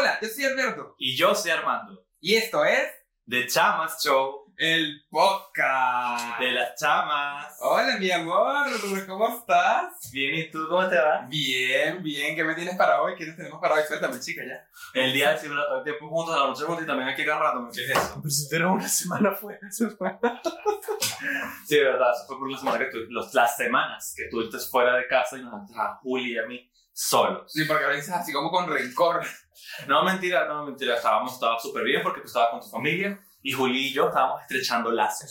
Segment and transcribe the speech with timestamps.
[0.00, 0.94] Hola, yo soy Alberto.
[0.96, 2.06] Y yo soy Armando.
[2.20, 2.88] Y esto es
[3.28, 4.50] The Chamas Show.
[4.56, 6.40] el podcast.
[6.40, 7.54] De las chamas.
[7.60, 8.66] Hola, mi amor.
[9.06, 10.10] ¿Cómo estás?
[10.10, 11.26] Bien, ¿y tú cómo te va?
[11.28, 12.34] Bien, bien.
[12.34, 13.14] ¿Qué me tienes para hoy?
[13.14, 13.82] ¿Qué nos tenemos para hoy?
[13.86, 14.66] Suéltame, chica, ya.
[14.94, 17.68] El día todo el tiempo juntos, a la noche juntos y también aquí cada rato.
[17.70, 18.22] ¿Qué es eso?
[18.50, 19.60] Pero si una semana fuera,
[19.98, 20.18] fue.
[21.66, 24.58] Sí, de verdad, eso fue por la semana que tú, los, las semanas que estuviste
[24.60, 27.52] fuera de casa y nos dejaste a Juli y a mí solos.
[27.52, 29.22] Sí, porque a veces así como con rencor.
[29.86, 30.96] No, mentira, no, mentira.
[30.96, 34.42] Estábamos, estaba súper bien porque tú estabas con tu familia y Juli y yo estábamos
[34.42, 35.30] estrechando lazos.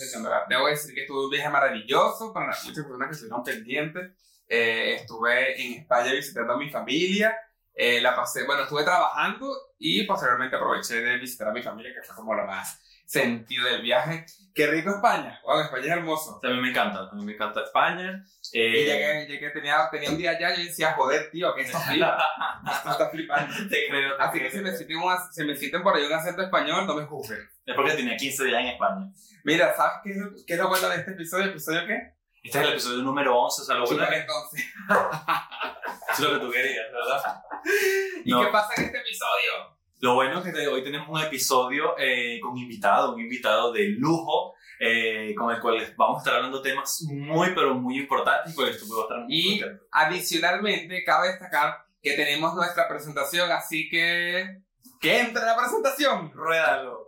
[0.49, 4.11] Debo decir que estuve un viaje maravilloso para muchas personas que estuvieron pendientes.
[4.47, 7.37] Eh, estuve en España visitando a mi familia.
[7.73, 12.01] Eh, la pasé, bueno, estuve trabajando y posteriormente aproveché de visitar a mi familia, que
[12.01, 14.23] fue como lo más sentido del viaje.
[14.53, 15.39] Qué rico España.
[15.43, 16.39] Wow, España es hermoso.
[16.43, 18.23] A mí me encanta, a mí me encanta España.
[18.51, 21.61] Y Eh, llegué, llegué, tenía, tenía un día allá y yo decía, joder, tío, que
[21.61, 22.17] esto flipa.
[22.71, 23.55] Esto está flipando.
[23.69, 24.77] te creo, te Así que creo.
[24.77, 24.97] si me,
[25.31, 27.39] si me sienten por ahí un acento español, no me juzguen.
[27.65, 29.07] Es porque tenía 15 días en España.
[29.43, 30.13] Mira, ¿sabes qué,
[30.45, 31.45] qué es lo bueno de este episodio?
[31.45, 32.13] ¿Episodio qué?
[32.43, 34.65] Este es el episodio número 11, o sea, lo bueno entonces.
[36.13, 37.41] es lo que tú querías, ¿verdad?
[38.25, 38.41] ¿Y No.
[38.45, 39.78] qué pasa en este episodio?
[39.99, 44.53] Lo bueno es que hoy tenemos un episodio eh, con invitado, un invitado de lujo,
[44.79, 48.67] eh, con el cual vamos a estar hablando temas muy, pero muy importantes y con
[48.67, 49.83] esto estar muy Y- contento.
[49.91, 54.61] Adicionalmente, cabe destacar que tenemos nuestra presentación, así que...
[55.01, 56.31] ¡Que entre la presentación!
[56.33, 56.98] Ruédalo.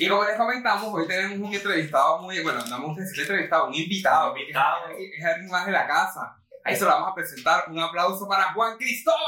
[0.00, 2.40] Y como les comentamos, hoy tenemos un entrevistado muy...
[2.42, 4.32] Bueno, no vamos a decir entrevistado, un invitado.
[4.32, 4.88] Un invitado.
[4.98, 6.38] Es, es alguien más de la casa.
[6.64, 7.64] Ahí se lo vamos a presentar.
[7.68, 9.18] Un aplauso para Juan Cristóbal.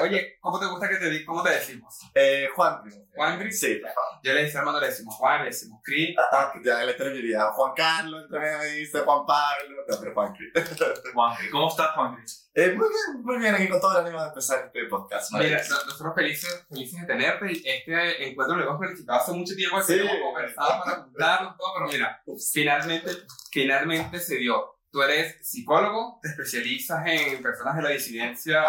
[0.00, 1.98] Oye, ¿cómo te gusta que te ¿Cómo te decimos?
[2.14, 2.82] Eh, Juan.
[3.14, 3.60] Juan Cris.
[3.60, 3.80] Sí.
[4.22, 6.16] Yo le decía Armando, le decimos Juan, le decimos Cris.
[6.32, 7.44] Ah, ya le terminaría.
[7.52, 9.76] Juan Carlos, también me dice Juan Pablo.
[9.88, 10.52] No, pero Juan Cris.
[11.14, 12.22] Juanji, ¿cómo estás, Juanji?
[12.54, 13.54] Eh, muy bien, muy bien.
[13.54, 15.32] Aquí con todo el ánimo de empezar este podcast.
[15.32, 17.52] Mira, nosotros felices, felices de tenerte.
[17.52, 19.80] Este encuentro lo hemos planificado hace mucho tiempo.
[19.82, 19.94] Sí.
[19.94, 20.00] Sí.
[20.00, 22.22] Hemos conversado para juntarnos todo, pero mira,
[22.52, 23.10] finalmente,
[23.50, 24.78] finalmente se dio.
[24.90, 28.62] Tú eres psicólogo, te especializas en personas de la disidencia,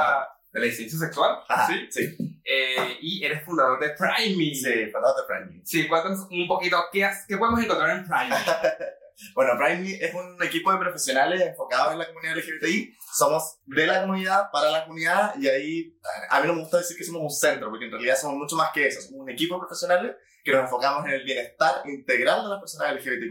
[0.53, 1.87] de la disidencia sexual, Ajá, ¿sí?
[1.89, 2.39] Sí.
[2.45, 4.53] Eh, y eres fundador de Prime.
[4.53, 5.61] Sí, perdón de Prime.
[5.65, 8.35] Sí, cuéntanos un poquito, ¿qué, qué podemos encontrar en Prime?
[9.35, 12.97] Bueno, Prime es un equipo de profesionales enfocados en la comunidad LGBTI.
[13.13, 15.99] Somos de la comunidad, para la comunidad, y ahí
[16.29, 18.55] a mí no me gusta decir que somos un centro, porque en realidad somos mucho
[18.55, 19.01] más que eso.
[19.01, 22.93] Somos un equipo de profesionales que nos enfocamos en el bienestar integral de las personas
[22.95, 23.29] LGBTI+.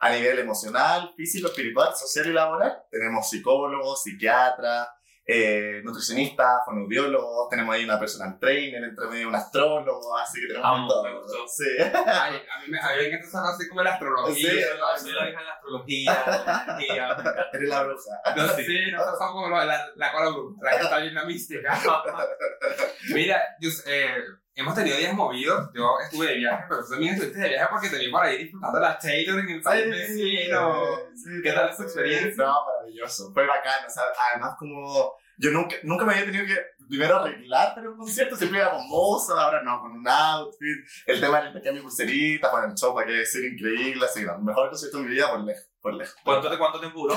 [0.00, 4.88] A nivel emocional, físico, espiritual, social y laboral, tenemos psicólogos, psiquiatras,
[5.30, 10.88] eh, nutricionistas, fonoaudiólogos, tenemos ahí una personal trainer, entre medio un astrólogo, así que tenemos
[10.88, 11.04] todo.
[11.04, 11.46] me gustó.
[11.46, 11.64] Sí.
[11.78, 14.50] Ay, a mí me, a mí me encanta esa como la astrología.
[14.50, 14.98] Sí, ¿no?
[14.98, 17.48] Soy la de la astrología, la.
[17.52, 18.10] Eres la bruja.
[18.36, 21.78] No, sí, nosotros somos como la, la cola bruja, la que está bien la mística.
[23.12, 24.14] Mira, yo, eh,
[24.58, 25.70] hemos tenido días movidos.
[25.72, 28.38] Yo estuve de viaje, pero tú también estuviste de viaje porque te vi por ahí
[28.38, 30.96] disfrutando la Taylor en el país vecino.
[31.14, 32.44] sí, ¿Qué tal esa experiencia?
[32.44, 33.32] No, maravilloso.
[33.32, 33.86] Fue bacán.
[33.86, 34.02] O sea,
[34.32, 36.56] además, como yo nunca, nunca me había tenido que
[36.88, 38.34] primero arreglar para un concierto.
[38.34, 40.84] Siempre con moza, ahora no, con un outfit.
[41.06, 44.04] El tema del intercambio de pulseritas, con el show, para que decir increíble.
[44.04, 45.68] Así, el mejor concierto de mi vida por lejos.
[45.80, 46.16] Por lejos.
[46.24, 47.16] ¿Cuánto, cuánto tiempo duró?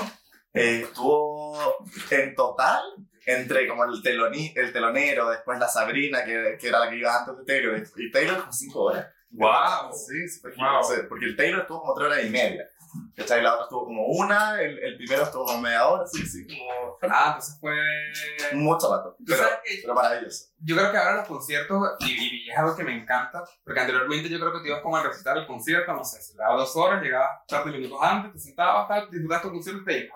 [0.53, 1.57] Eh, estuvo
[2.11, 2.83] en total
[3.31, 7.17] entre como el, teloni, el telonero, después la Sabrina, que, que era la que iba
[7.19, 9.07] antes de Taylor, y Taylor como 5 horas.
[9.31, 9.93] ¡Wow!
[9.93, 11.07] Sí, sí, fue Wow.
[11.07, 12.67] porque el Taylor estuvo como 3 horas y media.
[13.15, 13.41] ¿Cachai?
[13.41, 16.97] La otra estuvo como una, el, el primero estuvo como media hora, sí, sí, como
[17.03, 17.73] Ah, entonces fue.
[18.53, 19.15] mucho rato.
[19.25, 20.50] Pero, que pero maravilloso.
[20.63, 24.29] Yo creo que ahora los conciertos, y, y es algo que me encanta, porque anteriormente
[24.29, 26.75] yo creo que te ibas como a recitar el concierto, no sé, se daba dos
[26.75, 30.11] horas, llegabas 30 minutos antes, te sentabas, tal, disfrutabas tu concierto y te ibas.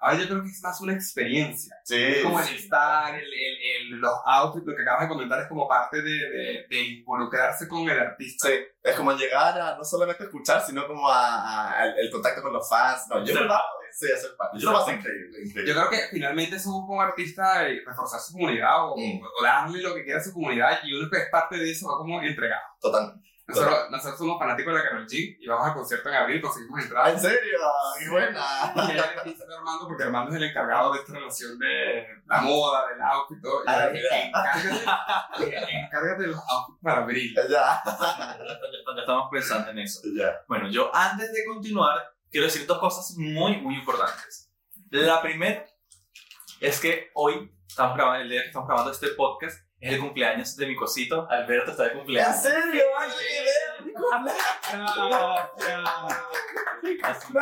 [0.00, 1.74] Ahora yo creo que es más una experiencia.
[1.84, 1.96] Sí.
[2.02, 2.56] Es como el sí.
[2.56, 6.10] estar, el, el, el- los outfits, lo que acabas de comentar es como parte de,
[6.10, 8.48] de, de involucrarse con el artista.
[8.48, 12.52] Sí, es como llegar a no solamente escuchar, sino como a, a- el contacto con
[12.52, 13.06] los fans.
[13.08, 13.64] No, yo lo hago,
[13.98, 14.58] sí, hacer parte.
[14.58, 15.66] Yo lo paso increíble, increíble.
[15.72, 19.20] Yo creo que finalmente eso busca un artista eh, reforzar su comunidad o, Mm.
[19.22, 21.88] o darle lo que quiera a su comunidad y uno que es parte de eso
[21.88, 22.62] va como entregado.
[22.80, 23.26] Totalmente.
[23.48, 26.80] Nosotros, nosotros somos fanáticos de la Karol G y vamos al concierto en abril, conseguimos
[26.80, 27.12] Ah, entradas.
[27.14, 27.58] ¿en serio?
[27.96, 28.44] ¡Qué buena!
[28.74, 32.06] Y ella le dice a Armando, porque Armando es el encargado de esta relación de
[32.26, 33.60] la moda, del outfit y todo.
[33.62, 37.34] Y Ah, yo le dije, encárgate, encárgate de los outfits para abril.
[37.36, 38.36] Ya, Ya,
[38.96, 40.00] ya estamos pensando en eso.
[40.16, 40.42] ya.
[40.48, 44.50] Bueno, yo antes de continuar, quiero decir dos cosas muy, muy importantes.
[44.90, 45.66] La primera
[46.60, 50.56] es que hoy, estamos grabando, el día que estamos grabando este podcast, es el cumpleaños
[50.56, 51.28] de mi cosito.
[51.30, 52.36] Alberto está de cumpleaños.
[52.36, 52.82] ¿En serio?
[52.98, 53.46] ¡Ay, qué
[57.02, 57.38] Así que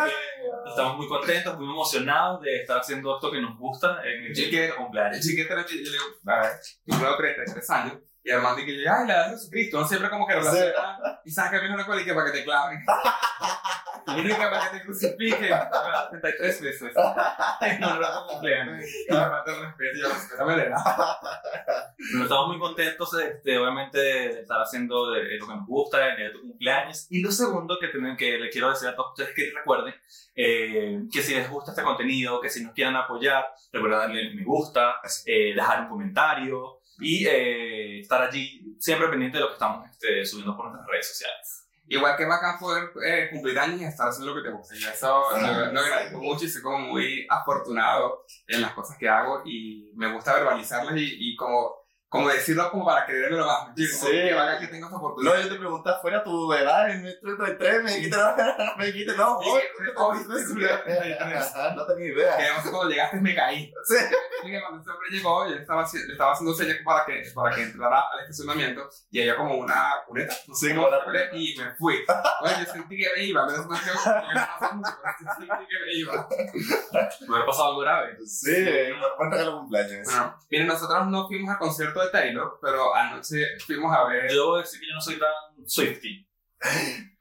[0.68, 4.50] estamos muy contentos, muy emocionados de estar haciendo esto que nos gusta en el Sí,
[4.50, 5.16] que- cumpleaños.
[5.18, 6.52] El chiquito, yo le digo, a ver,
[6.86, 7.98] yo tengo 33 años.
[8.26, 9.80] Y Armando y que yo, ay, la de Jesucristo.
[9.80, 11.20] No siempre como que relaciona.
[11.24, 12.78] Y sabes que viene una cola y que para que te claven.
[14.06, 15.54] Y viene que para que te crucifiquen.
[16.10, 16.94] 33 veces.
[17.80, 18.84] No, no, no, cumpleaños.
[19.08, 20.76] Y Armando respeto, yo respétame la edad.
[21.96, 26.14] Pero estamos muy contentos, este, obviamente, de estar haciendo de, de lo que nos gusta
[26.14, 27.06] en el tu cumpleaños.
[27.10, 29.94] Y lo segundo que, tienen, que le quiero decir a todos ustedes que recuerden
[30.34, 34.44] eh, que si les gusta este contenido, que si nos quieren apoyar, recuerden darle me
[34.44, 34.96] gusta,
[35.26, 40.24] eh, dejar un comentario y eh, estar allí siempre pendiente de lo que estamos este,
[40.24, 41.63] subiendo por nuestras redes sociales.
[41.86, 44.74] Igual que bacán poder eh, cumplir años y estar haciendo lo que te gusta.
[44.74, 49.08] Y eso lo, lo agradezco mucho y soy como muy afortunado en las cosas que
[49.08, 51.83] hago y me gusta verbalizarlas y, y como,
[52.14, 53.70] como decirlo como para creérmelo más.
[53.74, 54.06] Sí.
[54.06, 55.34] Que bacán que tengo esa oportunidad.
[55.34, 58.36] No, yo te preguntaba fuera tu edad en el 33, me dijiste, no,
[58.78, 59.62] me dijiste, no, hoy,
[61.74, 62.36] no tenía idea.
[62.36, 63.74] Que además cuando llegaste me caí.
[63.82, 63.96] Sí.
[64.44, 67.56] Que cuando ese hombre llegó, yo le estaba, le estaba haciendo señas para que, para
[67.56, 70.36] que entrara al estacionamiento y había como una cuneta.
[70.46, 71.94] No sé cómo una llama, Y me fui.
[72.42, 73.44] Oye, yo sentí que me iba.
[73.44, 73.80] Me pero sentí
[75.48, 76.28] que me iba.
[77.22, 78.16] ¿Me hubiera pasado algo grave?
[78.24, 80.04] Sí, regalo de cumpleaños.
[80.04, 84.30] Bueno, miren, nosotros no fuimos al concierto de Taylor, pero anoche fuimos a ver.
[84.30, 86.28] Yo debo decir que yo no soy tan Swifty.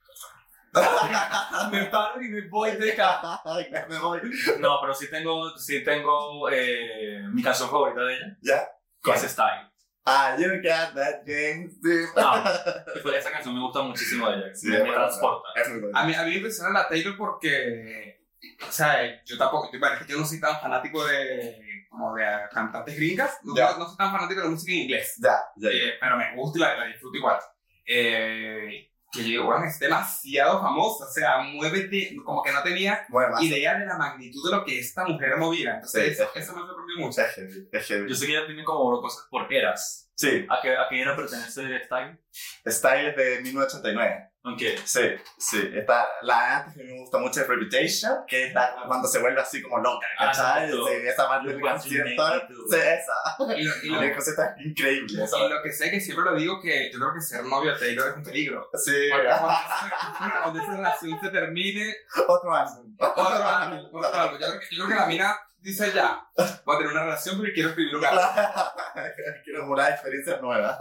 [1.71, 3.41] me paro y me voy de acá.
[3.45, 4.21] Ay, me voy.
[4.59, 8.38] No, pero sí tengo, sí tengo eh, mi canción favorita de ella.
[8.41, 8.68] ¿Ya?
[9.03, 9.69] Que es Style.
[10.06, 11.80] Ah, you got that James.
[12.18, 14.56] Ah, pues esa canción me gusta muchísimo de ella.
[14.56, 14.95] Sí, me, buena.
[14.95, 15.47] transporta.
[15.69, 15.88] Bueno.
[15.94, 18.22] A mí, a mí me impresiona la Taylor porque.
[18.68, 19.69] O sea, yo tampoco.
[19.80, 21.86] Bueno, es que yo no soy tan fanático de.
[21.90, 23.38] Como de cantantes gringas.
[23.44, 23.78] No, Ya.
[23.78, 25.16] no soy tan fanático de la música en inglés.
[25.22, 25.69] Ya, ya.
[25.69, 27.40] Eh, pero me gusta y la, la disfruto igual.
[27.86, 31.06] Eh, que yo digo, bueno, es demasiado famosa.
[31.06, 32.16] O sea, muévete.
[32.25, 35.75] Como que no tenía Bueno, idea de la magnitud de lo que esta mujer movía.
[35.75, 37.22] Entonces, Sí, eso, eso me sorprendió mucho.
[37.22, 38.10] Es heavy, es heavy.
[38.10, 40.10] Yo sé que ella tiene como cosas por eras.
[40.16, 42.19] Sí, ¿A qué, a qué era pertenece Style?
[42.68, 44.30] Style es de 1989.
[44.45, 45.00] Aunque Sí,
[45.38, 45.69] sí.
[45.74, 49.40] Esta, la antes que me gusta mucho es Reputation, que es la, cuando se vuelve
[49.40, 50.66] así como loca, Ah, ¿cachai?
[50.66, 50.88] exacto.
[50.88, 52.42] Sí, esa parte del concierto.
[52.69, 53.57] Sí, esa.
[53.57, 55.24] Y lo, y lo- la cosa está increíble.
[55.24, 55.40] Esa.
[55.40, 57.80] y lo que sé que siempre lo digo que yo creo que ser novio de
[57.80, 58.69] Taylor es un peligro.
[58.74, 61.95] Sí, Porque cuando esa- cuando esa relación se termine,
[62.28, 62.95] otro álbum.
[63.00, 64.40] otro álbum, otro.
[64.40, 66.27] Yo que, yo creo que la mina dice ya,
[66.65, 68.24] voy a tener una relación porque quiero escribir un álbum.
[69.44, 70.77] Quiero una experiencia nueva.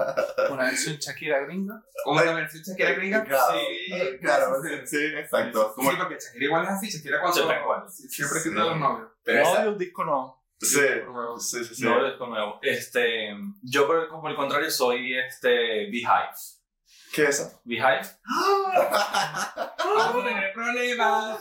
[0.50, 1.82] Una versión Shakira gringa.
[2.04, 3.24] Como una versión Shakira gringa.
[3.24, 5.74] Claro, Sí, claro, sí, exacto.
[5.78, 7.36] Sí, porque Shakira igual es así, Shakira cuando...
[7.36, 7.90] Siempre igual.
[7.90, 8.48] Siempre Sí.
[8.50, 9.08] quita a los novios.
[9.24, 10.44] Pero no, esa, un disco nuevo.
[10.58, 10.68] sí,
[11.40, 11.84] sí, sí, sí.
[11.84, 12.58] no es nuevo.
[12.62, 16.34] Este, yo por, por el contrario soy este Beehive.
[17.14, 17.60] ¿Qué es eso?
[17.64, 18.02] Beehive.
[19.96, 21.38] Vamos a tener problemas.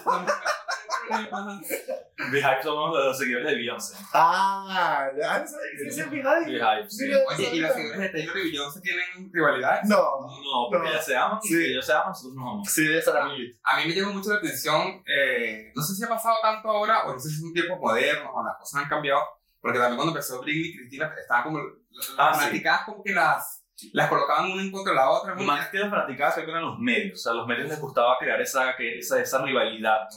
[2.31, 3.95] Beehive somos los seguidores de Beyoncé.
[4.13, 9.31] Ah, ya no sabía que se Oye, ¿y los seguidores de Taylor y Beyoncé tienen
[9.33, 9.87] rivalidades?
[9.89, 10.91] No, No, porque No.
[10.91, 11.55] ellas se aman y Sí.
[11.55, 12.71] si ellos se aman, nosotros nos amamos.
[12.71, 13.53] sí, esa era mi.
[13.63, 17.03] A mí me llama mucho la atención, eh, no sé si ha pasado tanto ahora
[17.05, 19.21] o no sé si es un tiempo moderno o las cosas han cambiado,
[19.59, 22.39] porque también cuando empezó Britney y Cristina estaban como las Ah, sí.
[22.41, 23.63] fanaticadas como que las,
[23.93, 25.35] las colocaban una en contra de la otra.
[25.35, 27.19] Más que las fanaticadas, creo que eran los medios.
[27.19, 30.07] O sea, a los medios les gustaba crear esa, que- esa, esa rivalidad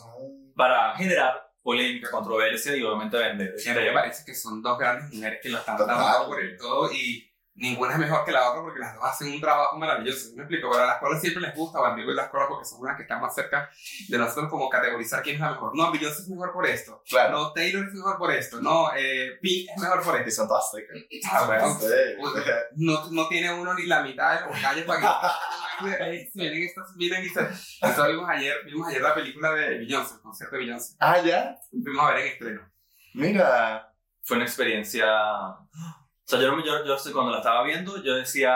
[0.54, 3.54] para generar polémica, controversia y obviamente vender.
[3.54, 6.92] Mí me parece que son dos grandes mujeres que lo están dando por el todo
[6.92, 10.34] y ninguna es mejor que la otra porque las dos hacen un trabajo maravilloso.
[10.34, 10.70] ¿Me explico?
[10.70, 13.02] Pero a las cuales siempre les gusta, o digo las cuales porque son las que
[13.02, 13.70] están más cerca
[14.08, 15.76] de nosotros como categorizar quién es la mejor.
[15.76, 17.02] No, Beyoncé es mejor por esto.
[17.08, 17.32] Claro.
[17.38, 18.60] No, Taylor es mejor por esto.
[18.60, 20.46] No, eh, Pink es mejor por esto.
[20.48, 20.96] todas secas.
[21.30, 21.78] Ah, bueno.
[22.76, 25.00] No, no tiene uno ni la mitad de los calles para
[25.80, 30.20] que miren estas miren estas Entonces vimos ayer vimos ayer la película de Beyoncé el
[30.20, 31.56] concierto de Beyoncé Ah, ya.
[31.70, 32.72] fuimos a ver en estreno
[33.14, 33.90] Mira.
[34.22, 35.06] Fue una experiencia...
[36.26, 38.52] O sea, yo, no yo, yo cuando la estaba viendo, yo decía...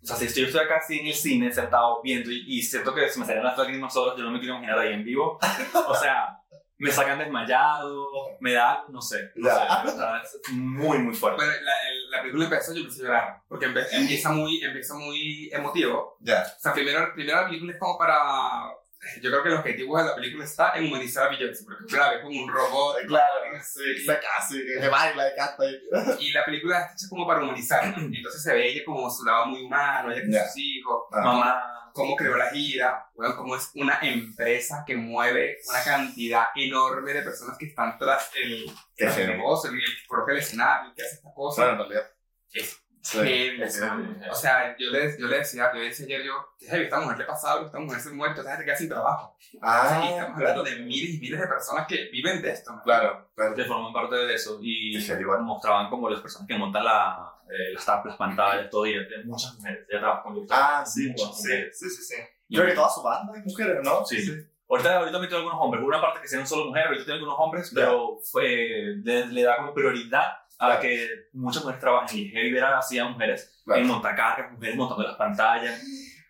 [0.00, 2.62] O sea, si estoy, yo estoy acá así en el cine, sentado, viendo, y, y
[2.62, 5.04] siento que se me salían las lágrimas solas, yo no me quiero imaginar ahí en
[5.04, 5.38] vivo.
[5.88, 6.38] O sea,
[6.76, 8.06] me sacan desmayado,
[8.38, 9.32] me da, no sé.
[9.34, 9.82] No Ya.
[9.82, 11.36] sé, o sea, es muy, muy fuerte.
[11.44, 14.94] bueno la, el- la película empezó yo empecé a llorar porque empe- empieza muy empieza
[14.94, 16.42] muy emotivo Ya.
[16.56, 18.70] o sea primero, primero la película es como para
[19.22, 22.10] yo creo que el objetivo de la película está en humanizar a Beyoncé porque la
[22.10, 23.34] ves como un robot Claro.
[23.62, 28.42] Sí, se casi, que baila, que y la película está hecha como para humanizarla entonces
[28.42, 30.44] se ve ella como su lado muy humano ella con Ya.
[30.46, 31.20] sus hijos Ah.
[31.22, 31.62] Mamá,
[31.94, 37.22] cómo creó la gira, bueno, cómo es una empresa que mueve una cantidad enorme de
[37.22, 39.82] personas que están tras el, tras el negocio, el, el
[40.30, 41.62] el escenario, que hace esta cosa.
[41.62, 42.10] Bueno, en realidad.
[42.52, 43.62] Es Sí.
[44.30, 47.00] O sea, yo le, yo le decía, yo le decía ayer, yo, "Qué heavy, esta
[47.00, 49.34] mujer le pasa algo, esta mujer se muere, esta gente queda sin trabajo.
[49.38, 52.50] O sea, y Ah, estamos hablando de miles y miles de personas que viven de
[52.50, 52.72] esto.
[52.84, 53.54] claro, claro.
[53.54, 55.42] que forman parte de eso y Sí, igual.
[55.42, 59.86] mostraban como las personas que montan la, eh, las tablas, pantallas, todo y muchas mujeres.
[59.90, 61.78] Ya trabajo con Ah, sí, muchas sí, mujeres.
[61.78, 62.14] sí, sí, sí.
[62.48, 64.04] Y- Creo que toda su banda es mujeres, ¿no?
[64.04, 64.46] Sí.
[64.70, 65.80] Ahorita, ahorita metió algunos hombres.
[65.80, 69.42] Hubo una parte que sean solo mujeres, ahorita tienen algunos hombres, pero fue, le, le
[69.44, 70.26] da como prioridad
[70.58, 70.80] a Claro.
[70.80, 72.18] que muchas mujeres trabajen.
[72.18, 75.82] Y Heavy era así a mujeres en montacargas, mujeres montando las pantallas.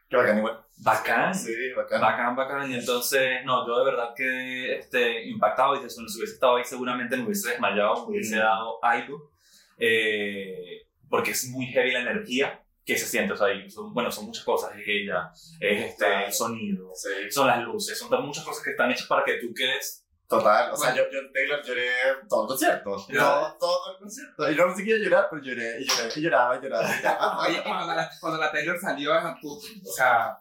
[0.09, 0.61] Qué bacán, igual.
[0.79, 1.35] Bacán.
[1.35, 2.01] Sí, bacán.
[2.01, 2.71] Bacán, bacán.
[2.71, 5.75] Y entonces, no, yo de verdad que este, impactado.
[5.75, 8.39] Y si hubiese estado ahí, seguramente me hubiese desmayado, me hubiese Mm.
[8.39, 9.31] dado algo.
[9.79, 13.33] Eh, porque es muy heavy la energía que se siente.
[13.33, 14.73] O sea, son- bueno, son muchas cosas.
[14.77, 15.31] Es ella,
[15.61, 19.25] es este, el sonido, Sí, son las luces, son muchas cosas que están hechas para
[19.25, 20.05] que tú quedes.
[20.29, 20.73] Total.
[20.73, 21.89] O sea, yo, yo en Taylor lloré
[22.29, 23.07] todo el concierto.
[23.13, 24.51] Todo, todo el concierto.
[24.51, 26.89] Y no sé qué llorar, pero lloré, y lloré, y lloraba, y lloraba.
[26.99, 27.39] y lloraba.
[27.41, 30.39] Oye, cuando la, cuando la Taylor salió, tú, o sea,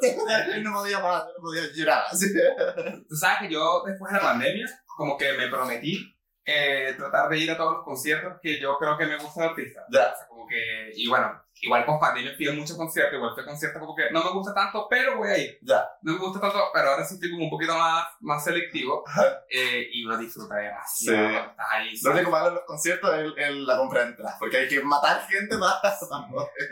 [0.62, 2.04] no podía más, no podía llorar.
[2.10, 2.26] Así.
[3.08, 7.38] tú sabes que yo después de la pandemia, como que me prometí eh, tratar de
[7.38, 9.84] ir a todos los conciertos que yo creo que me gusta el artista.
[9.90, 10.12] Ya.
[10.12, 13.42] O sea, como que, y bueno, igual con pandemia fui a muchos conciertos, igual fui
[13.42, 15.58] a conciertos como que no me gusta tanto, pero voy a ir.
[15.62, 15.88] Ya.
[16.02, 19.04] No me gusta tanto, pero ahora sí estoy como un poquito más, más selectivo
[19.48, 21.28] eh, y uno disfruta demasiado.
[21.28, 21.36] Sí.
[21.50, 21.94] Estás ahí.
[22.02, 24.82] Lo único malo en los conciertos es, es la compra de entradas, porque hay que
[24.82, 25.80] matar gente más.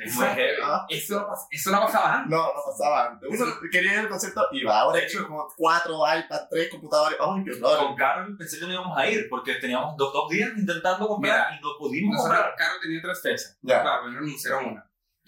[0.03, 0.61] Es muy heavy.
[0.89, 2.31] Eso, eso no pasaba antes.
[2.31, 3.29] No, no pasaba antes.
[3.31, 4.81] Uno quería ir al concierto y va.
[4.81, 7.19] Ahora he hecho como cuatro iPads, tres computadores.
[7.21, 7.79] ¡Ay, qué horror!
[7.79, 11.49] Con Carol pensé que no íbamos a ir porque teníamos dos, dos días intentando comprar
[11.51, 12.55] Mira, y no pudimos comprar.
[12.57, 13.59] Carlos tenía tres fechas.
[13.63, 13.83] Ya.
[13.83, 14.80] Claro, primero anunciaron una.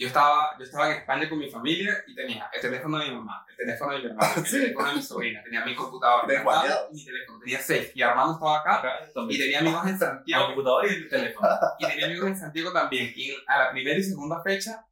[0.03, 3.15] Yo estaba, yo estaba en España con mi familia y tenía el teléfono de mi
[3.15, 6.39] mamá, el teléfono de mi hermano, el teléfono de mi sobrina, tenía mi computador, De
[6.39, 6.45] mi
[6.93, 7.39] mi teléfono.
[7.39, 7.93] Tenía seis.
[7.95, 8.83] Y Armando estaba acá
[9.29, 10.47] y tenía amigos en Santiago.
[10.47, 11.49] computador y el teléfono.
[11.79, 13.13] Y tenía amigos en Santiago también.
[13.15, 14.85] Y a la primera y segunda fecha,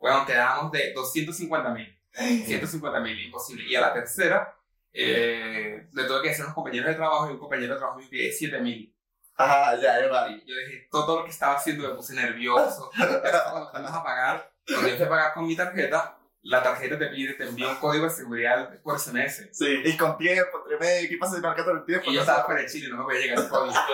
[0.00, 1.98] bueno, quedábamos de 250 mil.
[2.12, 3.64] 150 mil, imposible.
[3.68, 4.52] Y a la tercera,
[4.92, 8.00] eh, le tuve que decir a unos compañeros de trabajo y un compañero de trabajo
[8.00, 8.92] me pidió 7 mil.
[9.36, 12.90] Ajá, ya, ya yo dije, todo lo que estaba haciendo me puse nervioso.
[12.96, 17.34] Cuando fuimos a pagar, cuando yo a pagar con mi tarjeta, la tarjeta te pide,
[17.34, 19.48] te envía un código de seguridad por SMS.
[19.52, 22.10] Sí, y con tiempo, entre medio, ¿qué pasa si marcando el tiempo?
[22.10, 23.74] Y yo estaba fuera de Chile, no me podía llegar el código.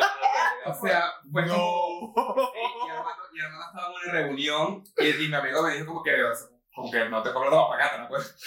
[0.64, 1.45] O sea, como...
[1.45, 2.14] No.
[2.14, 6.05] Y hermano, y hermano estaba en una reunión y, y mi amigo me dijo como
[6.05, 8.09] que, o sea, como que no te cobro la pagata, ¿no?
[8.09, 8.35] Pues.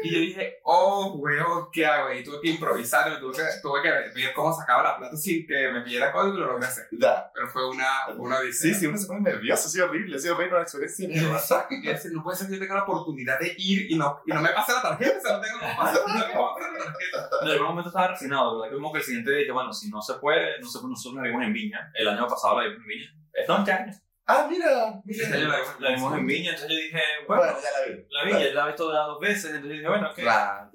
[0.00, 2.12] Y yo dije, oh, weón, ¿qué hago?
[2.12, 5.44] Y tuve que improvisar, me tuve que, tuve que ver cómo sacaba la plata sin
[5.44, 6.86] que me pidiera código y lo logré hacer.
[6.92, 7.28] Ya.
[7.34, 8.74] Pero fue una, una Sí, odisea.
[8.74, 11.08] sí, uno se pone nervioso, ha sido horrible, ha sido horrible una experiencia.
[11.08, 11.36] nueva.
[11.38, 14.22] Exacto, y decir, no puede ser que yo tenga la oportunidad de ir y no,
[14.24, 16.78] y no me pase la tarjeta, o sea, no tengo cómo pasar no pasar la
[16.84, 17.28] tarjeta.
[17.42, 18.70] En algún momento estaba resignado, ¿verdad?
[18.70, 21.14] Que como que el siguiente dije, bueno, si no se puede, no se puede, nosotros
[21.16, 21.90] la vimos en Viña.
[21.94, 23.14] El año pasado la vimos en Viña.
[23.48, 23.92] No, este año.
[24.30, 25.28] Ah, mira, mira.
[25.30, 28.06] la vimos- La vimos en Viña, entonces yo dije, bueno, Bueno, ya la vi.
[28.10, 30.16] la vi, ya la he visto dos veces, entonces yo dije, bueno, ok.
[30.16, 30.70] Claro.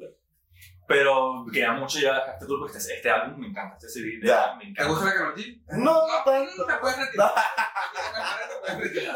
[0.93, 4.33] Pero queda mucho ya este tour, porque este, este álbum me encanta, este CD de-
[4.57, 4.89] me ¿Te encanta.
[4.91, 5.62] gusta la Karol G?
[5.69, 6.65] No, no tanto.
[6.65, 7.33] Te puedes retirar.
[7.35, 9.15] Te puedes retirar.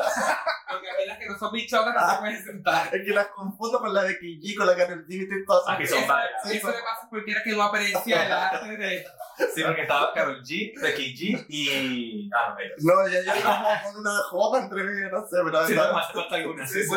[0.70, 2.96] Porque hay las que no son bichotas no se pueden sentar.
[2.96, 5.78] Es que las confundo con la de Kiki, con la Carol G y todas Ah,
[5.78, 6.46] que son Eso- varias.
[6.46, 9.06] Eso le pasa a cualquiera que no aprecia el arte de...
[9.54, 12.30] Sí, porque estaba Karol G, Becky G y...
[12.36, 12.78] Ah, no, ellos.
[12.80, 15.68] No, ya yo como con una jota entre medio, no sé, pero...
[15.68, 16.70] Sí, no, más falta algunas.
[16.72, 16.90] Sí, sí.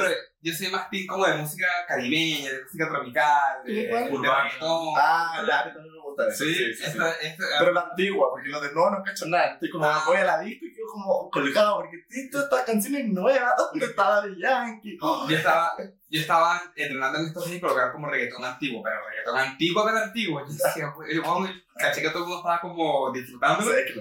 [0.43, 3.73] Yo soy más team como de música caribeña, de música tropical, de,
[4.43, 4.95] reggaetón.
[4.97, 6.31] Ah, ya, a mí también me gusta.
[6.33, 6.85] Sí, sí, sí.
[6.85, 9.53] esta- esta- Pero la antigua, porque lo de no, no cacho nada.
[9.53, 10.03] Estoy como, Ah.
[10.07, 13.85] voy a la disco y quedo como colgado, porque esto, esta canción es nueva, ¿dónde
[13.87, 14.99] está de Yankee?
[15.29, 15.73] yo estaba,
[16.09, 19.97] yo estaba entrenando en estos días y colocar como reggaetón antiguo, pero reggaetón antiguo del
[19.99, 20.41] antiguo.
[20.41, 23.13] Yo decía, pues, bueno, caché que todo el mundo estaba como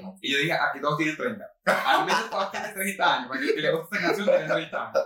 [0.02, 0.16] no.
[0.22, 1.46] Y yo dije, aquí todos tienen 30.
[1.86, 3.28] Al menos todos tienen 30 años.
[3.28, 5.06] Para que que le guste esta canción, tienen 30 años.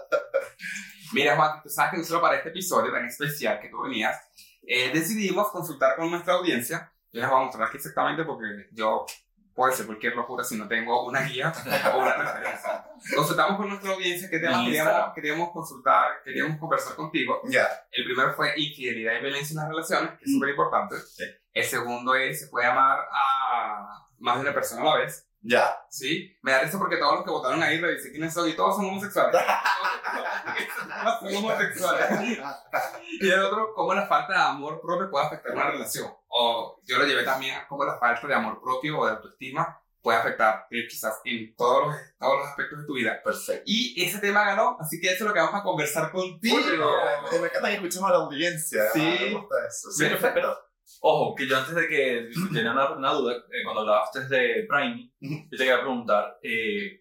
[1.14, 4.20] Mira, Juan, tú sabes que nosotros para este episodio tan especial que tú venías,
[4.66, 6.92] eh, decidimos consultar con nuestra audiencia.
[7.12, 9.06] Yo les voy a mostrar aquí exactamente porque yo
[9.54, 11.54] puedo decir cualquier locura si no tengo una guía
[11.94, 12.86] o una referencia.
[13.16, 17.42] Consultamos con nuestra audiencia qué temas queríamos, queríamos consultar, queríamos conversar contigo.
[17.46, 20.96] Ya, El primero fue infidelidad y violencia en las relaciones, que es súper importante.
[21.54, 25.28] El segundo es, se puede amar a más de una persona a la vez.
[25.44, 25.78] Ya.
[25.90, 26.36] ¿Sí?
[26.42, 28.86] Me da risa porque todos los que votaron ahí revisé quiénes son y todos son
[28.86, 29.42] homosexuales.
[31.20, 32.40] todos son homosexuales.
[33.20, 36.12] Y el otro, cómo la falta de amor propio puede afectar una relación.
[36.30, 39.80] O yo lo llevé también a cómo la falta de amor propio o de autoestima
[40.02, 43.22] puede afectar eh, quizás en todos los, todos los aspectos de tu vida.
[43.24, 43.64] Perfecto.
[43.66, 46.58] Y ese tema ganó, así que eso es lo que vamos a conversar contigo.
[46.58, 48.84] Eh, Me encanta que escuchemos a la audiencia.
[48.94, 49.00] Sí.
[49.00, 49.92] Me gusta eso.
[49.92, 50.58] Sí, perfecto.
[51.02, 55.10] Ojo, que yo antes de que tenía una, una duda, eh, cuando hablaste de Prime,
[55.20, 57.00] yo te quería preguntar, eh,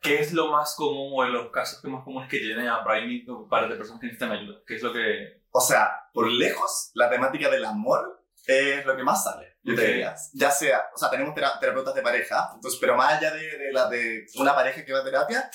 [0.00, 2.68] ¿qué ¿Qué es lo más común o en los casos que más comunes que llegan
[2.68, 4.60] a Prime para de personas que necesitan ayuda?
[4.66, 5.42] ¿Qué es lo que...?
[5.50, 9.80] O sea, por lejos, la temática del amor es lo que más sale, yo te
[9.82, 9.86] Ok.
[9.88, 10.14] diría.
[10.34, 13.72] Ya sea, o sea, tenemos tera- terapeutas de pareja, entonces, pero más allá de, de
[13.72, 15.50] la de una pareja que va a terapia,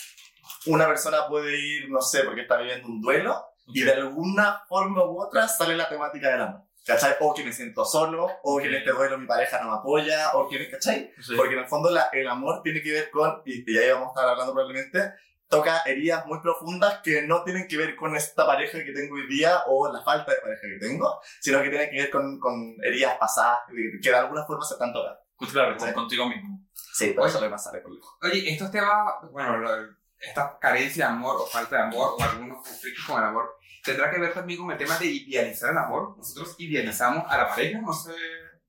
[0.65, 5.06] una persona puede ir, no sé, porque está viviendo un duelo, y de alguna forma
[5.06, 6.63] u otra sale la temática del amor.
[6.86, 7.16] ¿Cachai?
[7.22, 10.32] O que me siento solo, o que en este duelo mi pareja no me apoya,
[10.34, 11.13] o que, ¿cachai?
[11.22, 11.34] Sí.
[11.38, 14.08] Porque en el fondo la- el amor tiene que ver con, y, y ahí vamos
[14.08, 15.13] a estar hablando probablemente,
[15.48, 19.28] toca heridas muy profundas que no tienen que ver con esta pareja que tengo hoy
[19.28, 22.75] día o la falta de pareja que tengo, sino que tienen que ver con, con
[22.84, 23.60] heridas pasadas
[24.02, 25.20] que, de alguna forma se están tocando.
[25.52, 25.86] Claro, Sí.
[25.86, 26.60] con- contigo mismo.
[26.74, 27.48] Sí, por eso Oye.
[27.48, 28.18] le más sale por lejos.
[28.24, 32.58] Oye, estos temas, bueno, lo- esta carencia de amor o falta de amor o algunos
[32.66, 36.18] conflictos con el amor, ¿tendrá que ver también con el tema de idealizar el amor?
[36.18, 38.13] Nosotros idealizamos a la pareja, no sé.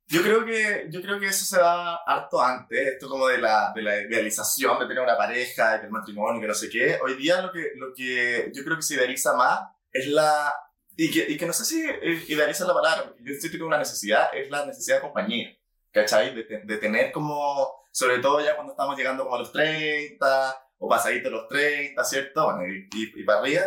[0.07, 3.73] Yo creo que, yo creo que eso se da harto antes, esto como de la,
[3.75, 6.99] de la idealización de tener una pareja, del matrimonio, que no sé qué.
[7.03, 10.53] Hoy día lo que, lo que yo creo que se idealiza más es la...
[10.97, 13.79] Y que, y que no sé si eh, idealiza la palabra, yo siento que una
[13.79, 15.49] necesidad es la necesidad de compañía,
[15.91, 16.35] ¿cachai?
[16.35, 20.89] De, de tener como, sobre todo ya cuando estamos llegando como a los 30, o
[20.89, 22.45] pasaditos los 30, ¿cierto?
[22.45, 23.63] Bueno, y, y, y para arriba,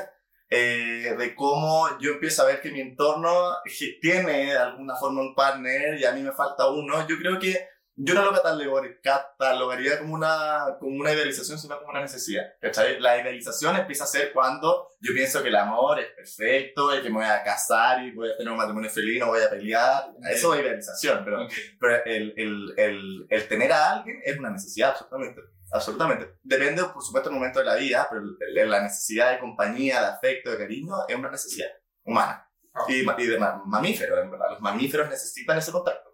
[0.50, 3.56] eh, de cómo yo empiezo a ver que mi entorno
[4.01, 7.68] tiene de alguna forma un partner y a mí me falta uno, yo creo que
[8.00, 12.44] yo no lo catalogaría, como una, como una idealización, sino como una necesidad.
[12.62, 13.00] ¿cachai?
[13.00, 17.10] La idealización empieza a ser cuando yo pienso que el amor es perfecto y que
[17.10, 20.12] me voy a casar y voy a tener un matrimonio feliz, no voy a pelear.
[20.30, 21.51] Eso es idealización, pero, Ok.
[21.80, 25.42] pero el, el, el, el tener a alguien es una necesidad, absolutamente.
[25.71, 26.38] Absolutamente.
[26.43, 28.24] Depende, por supuesto, del momento de la vida, pero
[28.67, 31.67] la necesidad de compañía, de afecto, de cariño, es una necesidad
[32.03, 32.43] humana.
[32.88, 34.51] Y, ma- y de ma- mamíferos, en verdad.
[34.51, 36.07] Los mamíferos necesitan ese contacto.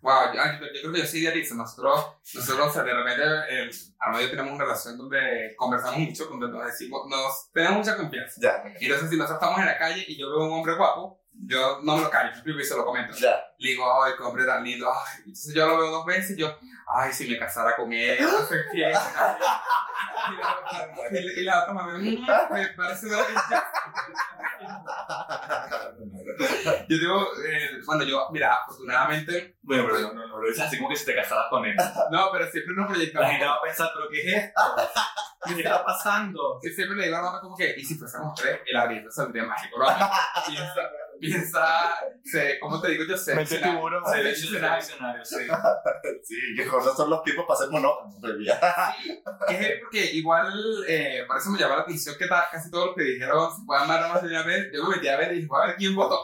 [0.00, 1.54] Wow, yo, yo- creo que yo sí idealizo.
[1.54, 6.24] Nosotros, nosotros o sea, de repente, eh, y yo tenemos una relación donde conversamos mucho,
[6.24, 8.40] donde nos decimos, nos tenemos mucha confianza.
[8.40, 10.74] Ya, Y entonces, si nosotros estamos en la calle y yo veo a un hombre
[10.74, 13.14] guapo, yo no me lo callo, yo primero se lo comento.
[13.16, 13.36] ya.
[13.58, 14.88] Le digo, ay, qué hombre tan lindo.
[14.90, 16.56] Ay, entonces yo lo veo dos veces y yo,
[16.86, 18.92] ay, si me casara con él, no sé qué.
[20.30, 23.18] Y la- Y la otra me ve, "Mm, me parece una
[26.88, 30.76] Yo digo, eh, bueno, yo, mira, afortunadamente, Bueno, pero no, no, no lo dices así
[30.76, 31.74] como que si te casaras con él.
[32.10, 33.30] no, pero siempre nos La proyectamos.
[33.30, 34.60] gente va a pensar, ¿pero qué es esto?
[35.46, 36.58] ¿Qué está pasando?
[36.62, 39.44] que siempre le digo a mamá como que, y si fuésemos tres, el abriendo saldría
[39.44, 39.86] mágico, ¿no?
[40.46, 40.74] Piensa,
[41.20, 43.16] piensa, se, ¿cómo te digo yo?
[43.16, 44.02] Se, Mente tiburón.
[44.04, 44.50] se- Sí, se-
[44.92, 45.36] diccionario, sí.
[46.22, 47.68] Sí, que no son los tipos para ser
[48.44, 48.94] ya.
[49.02, 50.52] Sí, que es porque igual,
[50.86, 53.80] eh, por eso me llama la atención que casi todos los que dijeron se puede
[53.82, 55.66] amar a más de una vez, yo me metí a ver y dije, voy a
[55.68, 56.18] ver quién votó.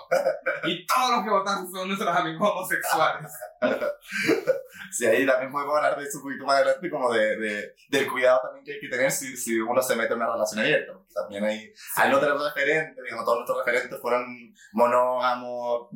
[0.64, 3.32] Y todos los que votaron son nuestros amigos homosexuales.
[4.96, 8.10] Sí, ahí también podemos hablar de eso un poquito más adelante, como de, de, del
[8.10, 10.94] cuidado también que hay que tener si, si uno se mete en una relación abierta.
[10.94, 15.88] porque También hay, al no tener referentes, digamos, todos nuestros referentes fueron monógamos,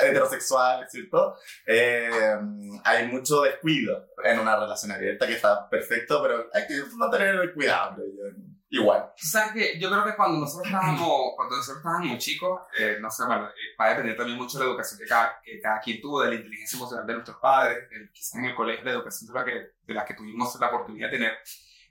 [0.00, 1.36] heterosexuales, ¿cierto?
[1.66, 2.36] Eh,
[2.84, 7.52] hay mucho descuido en una relación abierta que está perfecto, pero hay que mantener el
[7.52, 8.53] cuidado, creo yo.
[8.74, 9.12] Igual.
[9.16, 13.24] Sabes que yo creo que cuando nosotros estábamos, cuando nosotros estábamos chicos, eh, no sé,
[13.26, 16.00] bueno, eh, va a depender también mucho de la educación que cada, que cada quien
[16.00, 19.32] tuvo, de la inteligencia emocional de nuestros padres, de- quizás en el colegio, la educación
[19.32, 21.32] de la, que, de la que tuvimos la oportunidad de tener.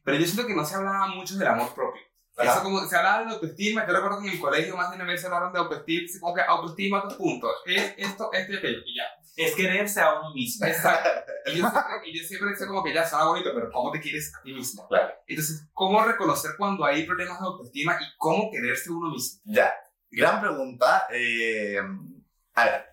[0.03, 2.01] Pero yo siento que no se hablaba mucho del amor propio.
[2.35, 4.95] Eso como se hablaba de la autoestima, yo recuerdo que en el colegio más de
[4.95, 8.57] una vez se hablaron de autoestima, como que autoestima, dos puntos, es esto, esto y
[8.57, 9.03] aquello, y ya.
[9.35, 10.65] Es quererse a uno mismo.
[10.67, 11.09] Exacto.
[11.47, 13.99] Y yo siempre, y yo siempre decía como que ya suena bonito, pero ¿cómo te
[13.99, 14.87] quieres a ti mismo?
[14.87, 15.13] Claro.
[15.27, 19.41] Entonces, ¿cómo reconocer cuando hay problemas de autoestima y cómo quererse uno mismo?
[19.45, 19.73] Ya,
[20.11, 21.07] gran pregunta.
[21.11, 21.79] Eh,
[22.53, 22.85] a ver,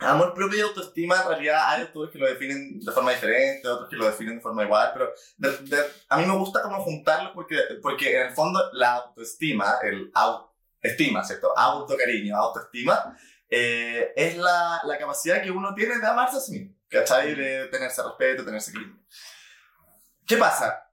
[0.00, 3.88] amor propio y autoestima, en realidad hay autores que lo definen de forma diferente, otros
[3.88, 7.32] que lo definen de forma igual, pero de- de- a mí me gusta como juntarlos
[7.34, 11.52] porque, porque en el fondo la autoestima, el autoestima, ¿cierto?
[11.56, 13.16] Autocariño, autoestima,
[13.50, 17.34] eh, es la, la capacidad que uno tiene de amarse a sí mismo, ¿cachai?
[17.34, 18.98] De tenerse respeto, tenerse cariño.
[20.26, 20.84] ¿Qué pasa?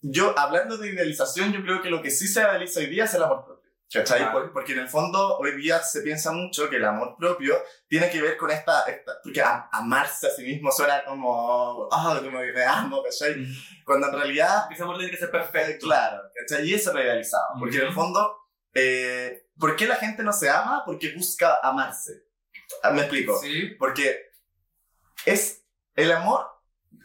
[0.00, 3.14] Yo, hablando de idealización, yo creo que lo que sí se idealiza hoy día es
[3.14, 3.62] el amor propio.
[3.92, 4.32] ¿Cachai?
[4.32, 8.08] Por- Porque en el fondo hoy día se piensa mucho que el amor propio tiene
[8.10, 12.40] que ver con esta, esta porque a- amarse a sí mismo suena como, ah, como
[12.40, 13.46] que me amo, ¿cachai?
[13.84, 15.86] Cuando en realidad, Ese amor tiene que ser perfecto.
[15.86, 16.66] claro, ¿cachai?
[16.66, 17.44] Y eso es lo idealizado.
[17.58, 18.34] Porque en el fondo,
[18.74, 20.82] eh, ¿por qué la gente no se ama?
[20.84, 22.24] Porque busca amarse.
[22.82, 23.38] Ah, Me explico.
[23.38, 23.76] Sí.
[23.78, 24.32] Porque
[25.24, 26.48] es el amor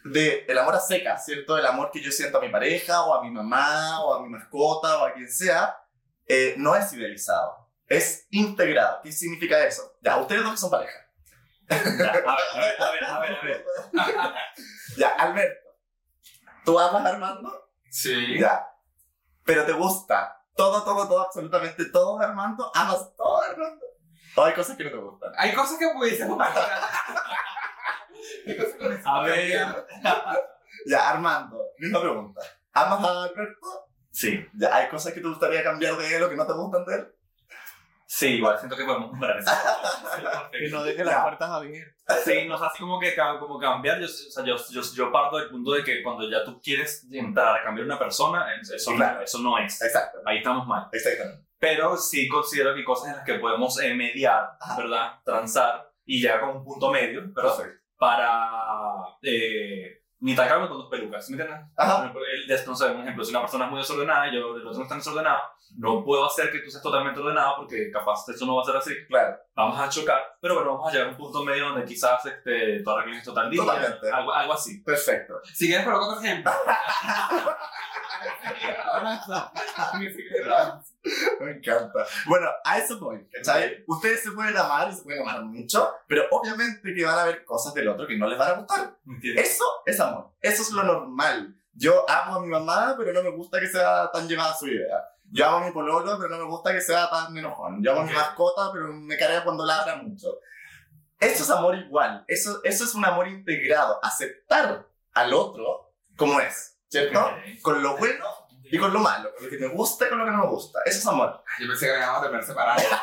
[0.04, 1.56] de el amor a seca, ¿cierto?
[1.56, 4.30] El amor que yo siento a mi pareja o a mi mamá o a mi
[4.30, 5.78] mascota o a quien sea,
[6.26, 9.02] eh, no es idealizado, es integrado.
[9.04, 9.96] ¿Qué significa eso?
[10.02, 10.98] Ya, ustedes dos que son pareja.
[11.70, 13.66] Ya, a ver, a ver, a ver, a ver, a ver.
[14.98, 15.70] Ya, Alberto,
[16.66, 17.70] ¿tú amas a Armando?
[17.92, 18.40] Sí.
[18.40, 18.66] Ya.
[19.46, 23.86] pero te gusta todo, todo, todo, absolutamente todo de Armando, amas todo de Armando.
[24.36, 25.32] O hay cosas que no te gustan.
[25.38, 26.82] Hay cosas que pudiésemos mejorar.
[28.46, 29.88] Hay cosas que A ver.
[30.86, 32.42] Ya, Armando, misma pregunta.
[32.72, 33.68] ¿Amas a Alberto?
[34.12, 36.86] Sí, Ya, ¿hay cosas que te gustaría cambiar de él o que no te gustan
[36.86, 37.16] de él?
[38.08, 39.52] Sí, igual siento que podemos mejorar eso.
[40.52, 41.06] Que no deje Ya.
[41.06, 42.24] las puertas abiertas.
[42.24, 44.00] Sí, no es así como que como cambiar.
[44.00, 47.06] Yo, o sea, yo, yo, yo parto del punto de que cuando ya tú quieres
[47.12, 49.18] entrar a cambiar una persona, eso, Claro.
[49.18, 49.80] no, eso no es.
[49.82, 50.88] Exacto, Ahí estamos mal.
[50.92, 51.46] exactamente.
[51.60, 54.78] Pero sí considero que hay cosas en las que podemos eh, mediar, Ajá.
[54.78, 55.20] ¿verdad?
[55.26, 57.56] Transar y llegar con un punto medio, ¿verdad?
[57.58, 57.84] Perfecto.
[57.98, 58.50] Para
[59.24, 61.70] eh, ni tacarme con dos pelucas, ¿sí ¿me entiendes?
[61.76, 62.12] Ajá,
[62.66, 64.84] no sé, un ejemplo, si una persona es muy desordenada y yo el otro no
[64.84, 65.40] está desordenado,
[65.78, 68.78] no puedo hacer que tú seas totalmente ordenado porque capaz eso no va a ser
[68.78, 68.94] así.
[69.08, 69.38] claro.
[69.56, 72.82] Vamos a chocar, pero bueno, vamos a llegar a un punto medio donde quizás este,
[72.84, 74.12] tú arregles esto tal día, Totalmente.
[74.12, 74.82] algo, algo así.
[74.82, 75.42] Perfecto.
[75.44, 76.52] Si quieres, coloco otro ejemplo.
[81.40, 82.06] Me encanta.
[82.26, 83.84] Bueno, a eso voy, ¿cachai?
[83.88, 87.46] Ustedes se pueden amar y se pueden amar mucho, pero obviamente que van a haber
[87.46, 88.98] cosas del otro que no les van a gustar.
[89.06, 89.50] ¿Me entiendes?
[89.50, 90.32] Eso es amor.
[90.42, 91.56] Eso es lo normal.
[91.74, 94.68] Yo amo a mi mamá, pero no me gusta que sea tan llevada a su
[94.68, 95.04] idea.
[95.30, 97.84] Yo amo a mi pololo, pero no me gusta que sea tan enojón.
[97.84, 100.40] Yo amo a mi mascota, pero me carga cuando ladra mucho.
[101.20, 102.24] Eso es amor igual.
[102.28, 104.00] Eso, eso es un amor integrado.
[104.04, 107.20] Aceptar al otro como es, ¿cierto?
[107.20, 107.62] Ok.
[107.62, 108.26] Con lo bueno
[108.72, 109.30] y con lo malo.
[109.36, 110.80] Con lo que me gusta y con lo que no me gusta.
[110.86, 111.44] Eso es amor.
[111.60, 112.84] Yo pensé que veníamos de ver separados.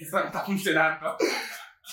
[0.00, 1.16] Eso no está funcionando.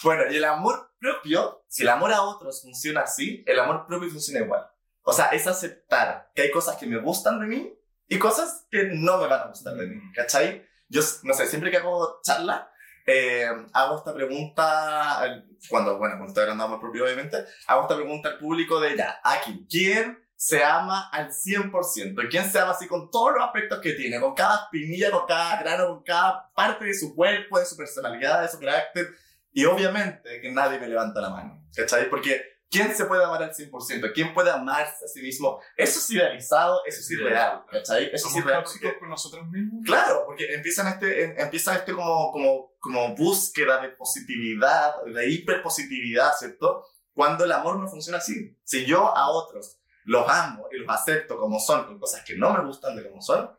[0.04, 4.10] Bueno, y el amor propio, si el amor a otros funciona así, el amor propio
[4.10, 4.66] funciona igual.
[5.04, 7.74] O sea, es aceptar que hay cosas que me gustan de mí
[8.08, 10.68] y cosas que no me van a gustar de mí, ¿cachai?
[10.88, 12.72] Yo, no sé, siempre que hago charla,
[13.06, 17.96] eh, hago esta pregunta, cuando, bueno, cuando estoy hablando de amor propio, obviamente, hago esta
[17.96, 22.28] pregunta al público de, ya, aquí, ¿quién se ama al 100%?
[22.32, 24.20] ¿Quién se ama así con todos los aspectos que tiene?
[24.20, 28.42] Con cada espinilla, con cada grano, con cada parte de su cuerpo, de su personalidad,
[28.42, 29.08] de su carácter.
[29.54, 32.10] Y obviamente que nadie me levanta la mano, ¿cachai?
[32.10, 34.12] Porque ¿quién se puede amar al 100%?
[34.16, 35.62] ¿Quién puede amarse a sí mismo?
[35.78, 38.10] Eso es idealizado, eso es irreal, ¿cachai?
[38.12, 38.64] Eso es irreal.
[38.64, 39.86] tóxicos porque- con nosotros mismos.
[39.86, 46.32] Claro, porque empiezan este, em- empieza este como, como, como búsqueda de positividad, de hiperpositividad,
[46.40, 46.84] ¿cierto?
[47.14, 48.58] Cuando el amor no funciona así.
[48.64, 49.78] Si yo a otros
[50.12, 53.22] los amo y los acepto como son, con cosas que no me gustan de como
[53.22, 53.50] son,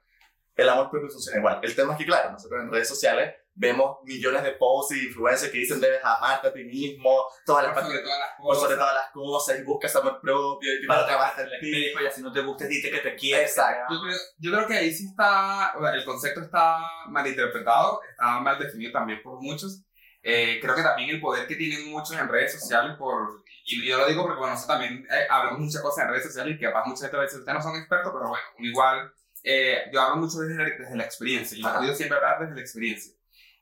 [0.55, 1.61] el amor propio funciona igual.
[1.63, 5.51] El tema es que, claro, nosotros en redes sociales vemos millones de posts y influencers
[5.51, 8.75] que dicen debes amarte a ti mismo, todas las Por sobre todas las por sobre
[8.75, 8.79] cosas.
[8.79, 11.93] todas las cosas y buscas amor propio y para trabajar en ti.
[12.01, 13.51] y así no te gusta, dite que te quieres.
[13.51, 13.95] Exacto.
[13.95, 18.59] Yo creo, yo creo que ahí sí está, el concepto está mal interpretado, está mal
[18.59, 19.83] definido también por muchos.
[20.23, 23.99] Eh, creo que también el poder que tienen muchos en redes sociales, por, y yo
[23.99, 26.67] lo digo porque bueno, nosotros también eh, hablamos muchas cosas en redes sociales y que
[26.67, 30.57] capaz muchas veces ustedes no son expertos, pero bueno, igual, eh, yo hablo mucho desde
[30.57, 33.13] la, desde la experiencia, y me siempre hablar desde la experiencia.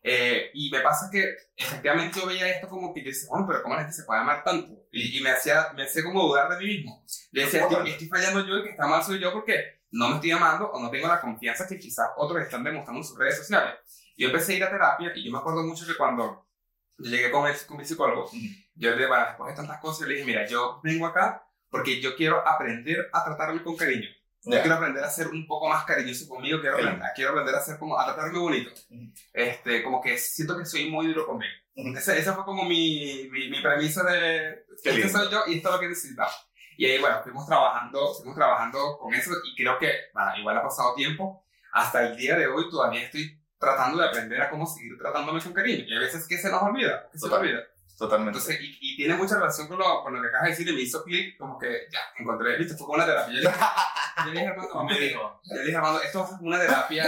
[0.02, 3.62] Eh, y me pasa que efectivamente yo veía esto como que yo decía, bueno, pero
[3.62, 4.86] ¿cómo la gente se puede amar tanto?
[4.90, 7.04] Y, y me, hacía, me hacía como dudar de mí mismo.
[7.32, 10.14] Yo decía, estoy, estoy fallando yo, el que está mal soy yo porque no me
[10.14, 13.36] estoy amando o no tengo la confianza que quizás otros están demostrando en sus redes
[13.36, 13.74] sociales.
[14.16, 16.49] Yo empecé a ir a terapia y yo me acuerdo mucho que cuando yo
[17.08, 18.30] llegué con, el, con mi psicólogo,
[18.74, 22.16] yo le bueno, después de tantas cosas, le dije, mira, yo vengo acá porque yo
[22.16, 24.08] quiero aprender a tratarme con cariño.
[24.42, 24.62] Yo Ya.
[24.62, 27.78] quiero aprender a ser un poco más cariñoso conmigo, quiero, aprender, quiero aprender a ser
[27.78, 28.70] como, a tratarme bonito.
[29.32, 31.52] Este, como que siento que soy muy duro conmigo.
[31.74, 31.96] Ujú.
[31.96, 35.18] Esa, esa fue como mi, mi, mi premisa de, Qué este lindo.
[35.18, 36.30] soy yo y esto es lo que necesitaba.
[36.76, 40.62] Y ahí, bueno, fuimos trabajando, fuimos trabajando con eso y creo que, bueno, igual ha
[40.62, 41.44] pasado tiempo.
[41.72, 45.52] Hasta el día de hoy todavía estoy tratando de aprender a cómo seguir tratándome con
[45.52, 45.84] cariño.
[45.86, 47.60] Y hay veces que se nos olvida, que se nos olvida.
[47.98, 48.38] Totalmente.
[48.38, 50.72] Entonces, y, y tiene mucha relación con lo, con lo que acabas de decir y
[50.72, 53.34] me hizo clic, como que ya, encontré, viste, fue como una terapia.
[53.34, 53.40] Yo
[54.24, 55.40] le dije, a Armando, Me dijo.
[55.44, 57.04] yo le dije a Armando, esto a como una terapia,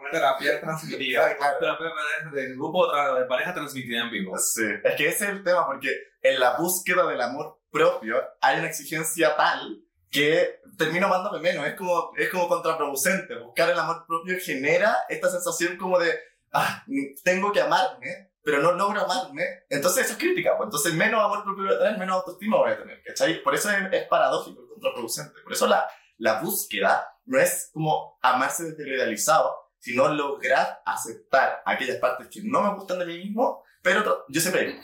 [0.00, 1.36] una terapia transmitida.
[1.36, 1.58] Claro.
[1.58, 1.86] Terapia
[2.32, 4.36] de grupo de pareja transmitida en vivo.
[4.38, 5.90] Sí, es que ese es el tema, porque
[6.22, 11.66] en la búsqueda del amor propio hay una exigencia tal que termino amándome menos.
[11.66, 13.36] Es como, es como contraproducente.
[13.36, 16.18] Buscar el amor propio genera esta sensación como de,
[16.52, 16.84] ah,
[17.22, 19.44] tengo que amarme, pero no logro amarme.
[19.68, 20.56] Entonces eso es crítica.
[20.56, 20.66] Pues.
[20.66, 23.02] Entonces menos amor propio voy a tener, menos autoestima voy a tener.
[23.04, 23.42] ¿cachai?
[23.42, 25.40] Por eso es, es paradójico, contraproducente.
[25.42, 25.86] Por eso la,
[26.18, 32.42] la búsqueda no es como amarse desde lo idealizado, sino lograr aceptar aquellas partes que
[32.42, 34.80] no me gustan de mí mismo, pero yo siempre digo,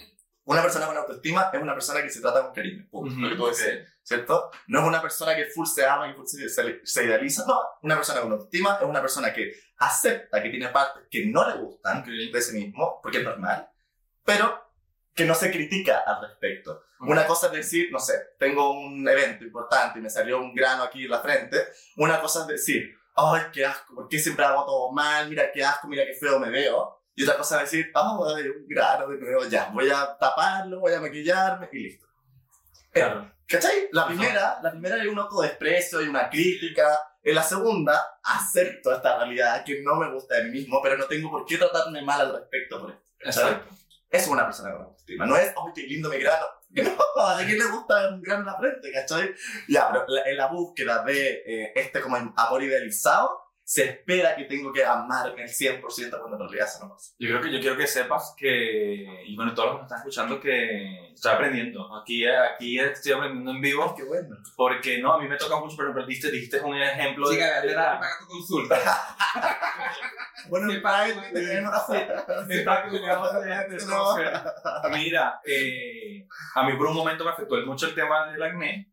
[0.46, 3.20] una persona con autoestima es una persona que se trata con cariño, punto, Ujú.
[3.20, 4.50] lo que tú decías, ¿cierto?
[4.68, 7.60] No es una persona que full se ama y full se, se- se idealiza, no,
[7.82, 11.56] una persona con autoestima es una persona que acepta que tiene partes que no le
[11.60, 12.06] gustan Ok.
[12.32, 13.68] de sí mismo, porque es normal,
[14.24, 14.64] pero
[15.14, 16.82] que no se critica al respecto.
[17.00, 20.82] Una cosa es decir, no sé, tengo un evento importante y me salió un grano
[20.82, 21.56] aquí en la frente.
[21.96, 25.28] Una cosa es decir, ay, qué asco, ¿por qué siempre hago todo mal?
[25.28, 27.02] Mira qué asco, mira qué feo me veo.
[27.16, 30.92] Y otra cosa es decir, ay, un grano de nuevo, ya, voy a taparlo, voy
[30.92, 32.06] a maquillarme y listo.
[32.92, 33.32] Claro.
[33.48, 33.88] ¿Cachai?
[33.92, 34.10] La Ajá.
[34.10, 36.98] primera, la primera hay un autodesprecio, hay una crítica.
[37.22, 41.06] En la segunda, acepto esta realidad que no me gusta de mí mismo, pero no
[41.06, 43.04] tengo por qué tratarme mal al respecto por esto.
[43.18, 43.44] ¿cachai?
[43.44, 43.74] Exacto.
[44.10, 45.26] Es una persona con autoestima.
[45.26, 46.46] No es, ¡ay, qué lindo mi grano!
[47.16, 48.92] No, ¿a quién le gusta un grano en la frente?
[48.92, 49.34] ¿Cachai?
[49.68, 54.72] Ya, pero en la búsqueda de eh, este como amor idealizado, se espera que tengo
[54.72, 55.80] que amarme el 100%
[56.20, 57.12] cuando en realidad eso no pasa.
[57.18, 59.98] Yo creo que yo quiero que sepas que, y bueno, todos los que me están
[59.98, 61.96] escuchando, que estoy aprendiendo.
[61.96, 64.36] Aquí, aquí estoy aprendiendo en vivo, ¡Qué bueno!
[64.54, 67.66] porque no, a mí me toca mucho, pero diste, dijiste un ejemplo Sí, de, que
[67.66, 68.78] de paga tu consulta.
[70.48, 71.06] Bueno, Sí, para
[72.64, 72.86] para-
[74.90, 76.24] Mira, eh,
[76.54, 78.92] a mí por un momento me afectó mucho el tema del acné.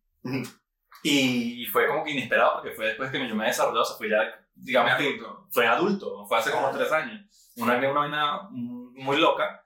[1.04, 4.10] Y fue como que inesperado porque fue después que yo me desarrollé, o sea, fue
[4.10, 4.20] ya,
[4.56, 7.22] digamos que fue adulto, fue hace como tres años.
[7.58, 9.60] Una una vaina muy loca.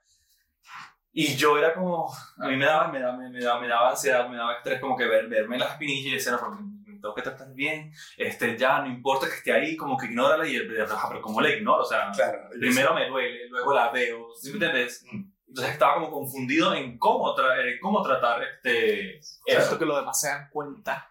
[1.12, 4.28] Y yo era como, a mí me daba, me daba, me daba, me daba ansiedad,
[4.28, 6.62] me daba estrés como que ver, verme las espinillas y decía, no, porque
[7.00, 10.54] tengo que tratar bien, este, ya, no importa que esté ahí, como que ignórala y
[10.56, 11.82] el ah, pero ¿cómo la ignoro?
[11.82, 12.50] O sea, Claro.
[12.60, 15.04] primero me duele, luego la veo, ¿sí me entiendes?
[15.48, 19.40] Entonces estaba como confundido en cómo, tra- eh, cómo tratar este, esto.
[19.46, 21.10] Esto que los demás se dan cuenta.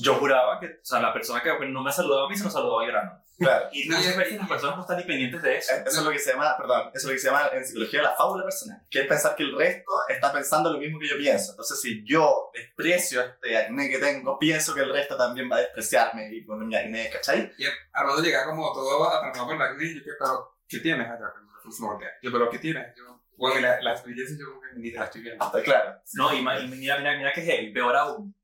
[0.00, 2.52] Yo juraba que, o sea, la persona que no me saludaba a mí se nos
[2.52, 3.24] saludaba al grano.
[3.38, 3.68] Claro.
[3.72, 5.72] Y muchas veces las personas no están ni pendientes de eso.
[5.72, 8.02] Eso es lo que se llama, perdón, eso es lo que se llama en psicología
[8.02, 11.16] la fábula personal, que es pensar que el resto está pensando lo mismo que yo
[11.16, 11.52] pienso.
[11.52, 15.60] Entonces, si yo desprecio este acné que tengo, pienso que el resto también va a
[15.60, 17.52] despreciarme y con mi acné, ¿cachai?
[17.56, 19.84] Y Armando llega como todo atrapado por la acné.
[19.84, 21.06] Y yo, pero, ¿qué tienes?
[21.08, 21.32] acá?
[21.78, 22.08] Voltea.
[22.22, 22.96] Yo, pero, ¿qué tienes?
[22.96, 25.44] Yo, bueno, y la, la experiencia yo ni la estoy viendo.
[25.44, 26.00] Está claro.
[26.14, 28.34] No, y mira, mira, mira que heavy, peor aún.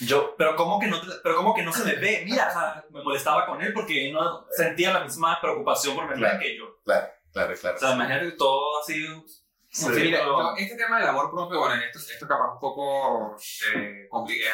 [0.00, 2.22] Yo, pero ¿cómo que no, te- pero cómo que no se me ve?
[2.24, 6.22] Mira, o sea, me molestaba con él porque no sentía la misma preocupación por verme
[6.22, 6.38] Claro.
[6.40, 6.64] que yo.
[6.84, 7.76] Claro, claro, claro.
[7.76, 9.04] O sea, imagínate todo así.
[9.72, 10.20] Sí, Sí, mira,
[10.58, 13.36] este tema del amor propio, bueno, esto, esto capaz un poco
[13.76, 14.08] eh,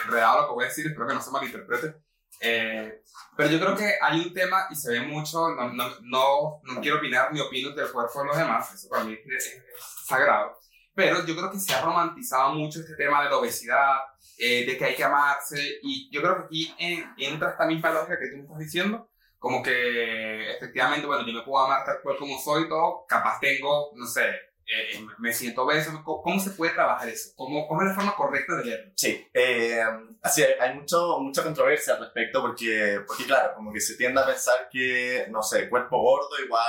[0.05, 1.95] enredado lo que voy a decir, espero que no se malinterprete.
[2.41, 3.03] Eh,
[3.35, 6.81] pero yo creo que hay un tema y se ve mucho, no, no, no, no
[6.83, 9.63] quiero opinar ni opino del cuerpo de los demás, eso para mí es, es
[10.05, 10.59] sagrado.
[10.95, 13.97] Pero yo creo que se ha romantizado mucho este tema de la obesidad,
[14.39, 17.91] eh, de que hay que amarse, y yo creo que aquí en- entra esta misma
[17.91, 22.01] lógica que tú me estás diciendo, como que efectivamente, bueno, yo me puedo amar tal
[22.03, 24.25] cual como soy todo, capaz tengo, no sé,
[24.69, 27.31] eh, me siento obeso, ¿cómo, se puede trabajar eso?
[27.37, 28.93] ¿Cómo, ¿Cómo es la forma correcta de verlo?
[28.97, 29.81] Sí, eh,
[30.23, 34.21] así hay, hay mucho, mucha controversia al respecto porque, porque, claro, como que se tiende
[34.21, 36.65] a pensar que, no sé, cuerpo gordo igual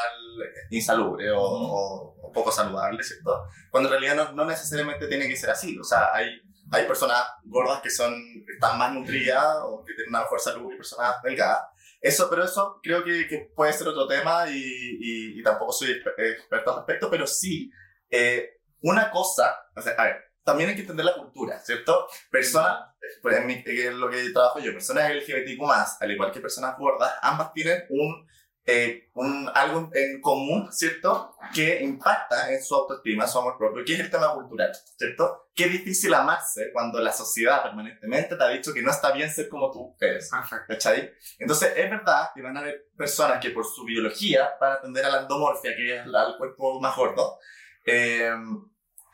[0.70, 3.48] insalubre o, o- o poco saludable, ¿cierto?
[3.72, 5.78] Cuando en realidad no, no necesariamente tiene que ser así.
[5.80, 6.30] O sea, hay,
[6.72, 8.14] hay personas gordas que son,
[8.54, 11.62] están más nutridas o que tienen una mejor salud y personas delgadas.
[12.02, 15.90] Eso, pero eso creo que, que puede ser otro tema y, y- y tampoco soy
[15.90, 17.72] exper- experto al respecto, pero sí,
[18.10, 22.08] eh, una cosa, o sea, a ver, también hay que entender la cultura, ¿cierto?
[22.30, 25.60] Personas, pues en, mi, en lo que trabajo yo, personas LGBTQ+,
[26.00, 28.28] al igual que personas gordas, ambas tienen un,
[28.70, 31.34] eh, un, algo en común, ¿cierto?
[31.54, 35.50] Que impacta en su autoestima, su amor propio, que es el tema cultural, ¿cierto?
[35.56, 39.48] Qué difícil amarse cuando la sociedad permanentemente te ha dicho que no está bien ser
[39.48, 40.30] como tú eres.
[40.68, 41.14] ¿Cachai?
[41.40, 45.06] Entonces, es verdad que van a haber personas que por su biología van a tender
[45.06, 47.40] a la endomorfia, que es la- al cuerpo más gordo,
[47.86, 48.32] eh,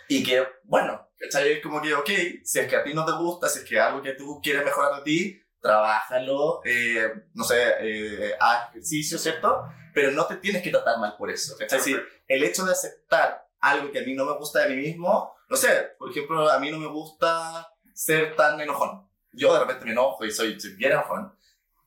[0.10, 1.54] y que, bueno, ¿cachai?
[1.54, 2.10] Es como que, ok,
[2.44, 4.66] si es que a ti no te gusta, si es que algo que tú quieres
[4.66, 9.64] mejorar de ti, trabájalo, eh, no sé, eh, haz ejercicio, ¿cierto?
[9.94, 11.80] Pero no te tienes que tratar mal por eso, ¿cachai?
[11.80, 11.96] Si
[12.28, 15.56] el hecho de aceptar algo que a mí no me gusta de mí mismo, no
[15.56, 19.08] sé, por ejemplo, a mí no me gusta ser tan enojón.
[19.32, 21.34] Yo de repente me enojo y soy, soy bien enojón.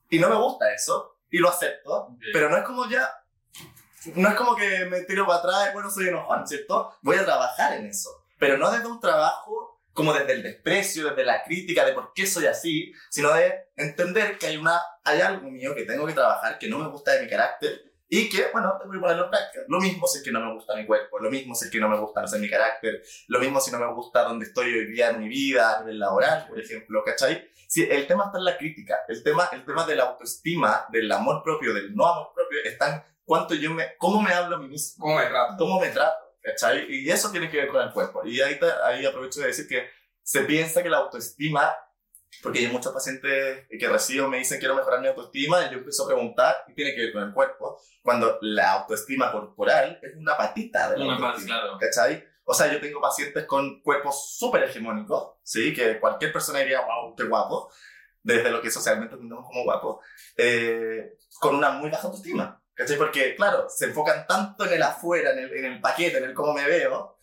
[0.09, 3.11] Y no me gusta eso, y lo acepto, pero no es como ya,
[4.15, 6.97] no es como que me tiro para atrás y bueno, soy enojón, ¿cierto?
[7.03, 9.66] Voy a trabajar en eso, pero no desde un trabajo
[9.97, 14.37] como desde el desprecio, desde la crítica de por qué soy así, sino de entender
[14.39, 17.23] que hay, una, hay algo mío que tengo que trabajar, que no me gusta de
[17.23, 19.65] mi carácter, y que, bueno, tengo que ponerlo en práctica.
[19.69, 21.81] Lo mismo si es que no me gusta mi cuerpo, lo mismo si es que
[21.81, 24.73] no me gusta, no sé, mi carácter, lo mismo si no me gusta donde estoy
[24.73, 27.51] hoy día en mi vida, a nivel laboral, por ejemplo, ¿cachai?
[27.67, 31.11] Sí, el tema está en la crítica, el tema, el tema de la autoestima, del
[31.11, 34.59] amor propio, del no amor propio, está en cuánto yo me, cómo me hablo a
[34.59, 35.55] mí mismo, ¿Cómo me trato?
[35.59, 36.87] cómo me trato, ¿cachai?
[36.89, 38.25] Y eso tiene que ver con el cuerpo.
[38.25, 39.89] Y ahí, ahí aprovecho de decir que
[40.23, 41.75] se piensa que la autoestima,
[42.43, 46.05] porque hay muchos pacientes que recibo me dicen quiero mejorar mi autoestima y yo empiezo
[46.05, 50.37] a preguntar y tiene que ver con el cuerpo, cuando la autoestima corporal es una
[50.37, 51.79] patita de la Una autoestima, claro.
[51.81, 52.25] ¿cachai?
[52.45, 55.75] O sea, yo tengo pacientes con cuerpos súper hegemónicos, ¿sí?
[55.75, 57.73] Que cualquier persona diría, wow, qué guapo,
[58.23, 60.01] desde lo que socialmente entendemos como guapo,
[60.37, 62.63] eh, con una muy baja autoestima.
[62.77, 62.99] ¿Cachai?
[62.99, 66.35] Porque, claro, se enfocan tanto en el afuera, en el, en el paquete, en el
[66.35, 67.17] cómo me veo,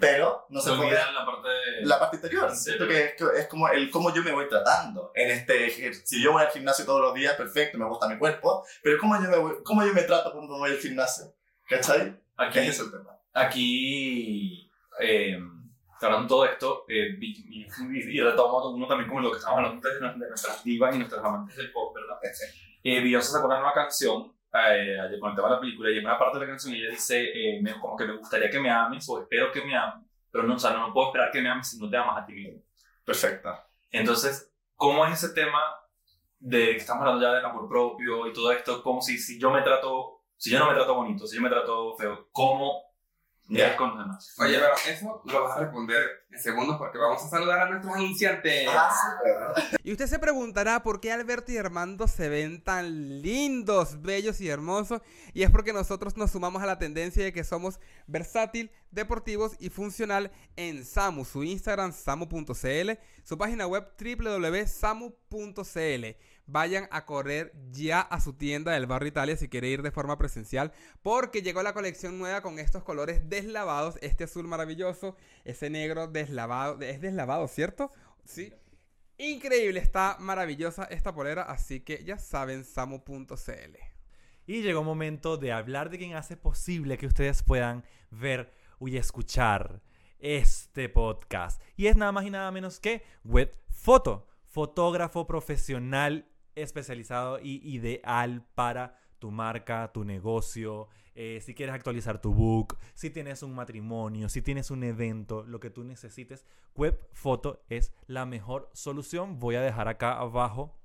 [0.00, 1.48] pero no se, enfocan olvidan la parte
[1.82, 2.50] la parte interior.
[2.54, 5.92] Sí, Siento que es, es como el cómo yo me voy tratando en este.
[5.92, 9.16] Si yo voy al gimnasio todos los días, perfecto, me gusta mi cuerpo, pero cómo
[9.16, 11.34] yo me, voy- cómo yo me trato cuando voy al gimnasio.
[11.68, 12.16] ¿Cachai?
[12.36, 13.18] Aquí, es el tema.
[13.32, 15.38] aquí eh,
[16.00, 19.64] hablando de todo esto, eh, y, y, y retomo uno también como lo que estábamos
[19.64, 22.18] hablando antes de, nuestras divas y nuestras amantes del pop, ¿verdad?
[22.82, 26.04] Eh, Beyoncé sacó una nueva canción eh, con el tema de la película y en
[26.06, 28.70] una parte de la canción ella dice eh, me- como que me gustaría que me
[28.70, 31.48] ames o espero que me ames, pero no, o sea, no puedo esperar que me
[31.50, 32.60] ames si no te amas a ti mismo.
[33.04, 33.50] Perfecto.
[33.90, 35.60] Entonces, ¿cómo es ese tema
[36.38, 38.82] de que estamos hablando ya del amor propio y todo esto?
[38.82, 41.48] Como si, si yo me trato, si yo no me trato bonito, si yo me
[41.50, 42.93] trato feo, ¿cómo
[43.48, 43.76] Ya.
[43.76, 44.34] con los demás?
[44.38, 47.94] Oye, pero eso lo vas a responder en segundos porque vamos a saludar a nuestros
[47.94, 48.68] anunciantes.
[48.70, 49.54] Ah.
[49.82, 54.48] Y usted se preguntará por qué Alberto y Armando se ven tan lindos, bellos y
[54.48, 55.02] hermosos.
[55.34, 59.68] Y es porque nosotros nos sumamos a la tendencia de que somos versátil, deportivos y
[59.68, 61.24] funcional en Samu.
[61.24, 62.90] Su Instagram samu.cl,
[63.24, 65.24] su página web www.samu.cl.
[66.46, 70.18] Vayan a correr ya a su tienda del barrio Italia si quiere ir de forma
[70.18, 70.72] presencial.
[71.02, 73.96] Porque llegó la colección nueva con estos colores deslavados.
[74.02, 76.80] Este azul maravilloso, ese negro deslavado.
[76.82, 77.90] Es deslavado, ¿cierto?
[78.24, 78.52] Sí.
[79.16, 83.76] Increíble, está maravillosa esta polera, así que ya saben, samu.cl.
[84.46, 88.96] Y llegó un momento de hablar de quien hace posible que ustedes puedan ver y
[88.96, 89.80] escuchar
[90.18, 91.62] este podcast.
[91.76, 98.44] Y es nada más y nada menos que Web Photo, fotógrafo profesional especializado y ideal
[98.54, 104.28] para tu marca, tu negocio, eh, si quieres actualizar tu book, si tienes un matrimonio,
[104.28, 109.38] si tienes un evento, lo que tú necesites, Web Photo es la mejor solución.
[109.38, 110.76] Voy a dejar acá abajo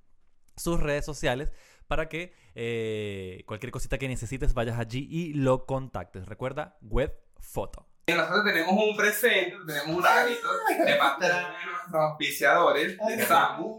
[0.56, 1.52] sus redes sociales
[1.88, 6.28] para que eh, cualquier cosita que necesites vayas allí y lo contactes.
[6.28, 7.89] Recuerda, Web Photo.
[8.10, 10.48] Y nosotros tenemos un presente, tenemos un regalito
[10.86, 13.78] de parte de nuestros auspiciadores de Samu.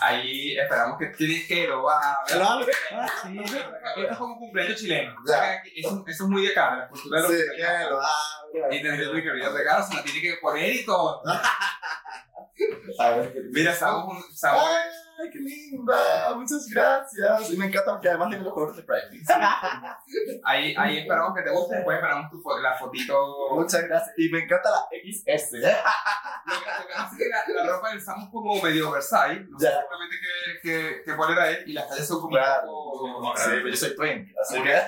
[0.00, 2.24] Ahí esperamos que tienes que lo va a
[3.96, 5.14] esto es como un cumpleaños chileno.
[5.26, 5.62] Ya.
[5.76, 8.76] Eso, eso es muy de acá, la cultura de los Sí, que.
[8.76, 11.22] Y tenemos que querido regalo, se la tiene que poner y todo.
[13.52, 14.60] Mira, Samu, un- Samu
[15.22, 16.34] ¡Ay, qué linda!
[16.34, 17.50] Muchas gracias.
[17.50, 19.22] Y me encanta porque además tiene los colores de Pride.
[20.44, 23.48] ahí, ahí esperamos que te guste, después esperamos tu, la fotito.
[23.54, 24.18] Muchas gracias.
[24.18, 25.52] Y me encanta la XS.
[25.60, 29.72] Lo que, pasa es que la, la ropa es como medio Versailles, no sé Ya.
[29.72, 33.32] exactamente qué, qué, qué polera es, y las tallas son como Claro.
[33.36, 34.34] Sí, pero yo soy twin.
[34.40, 34.80] Así que.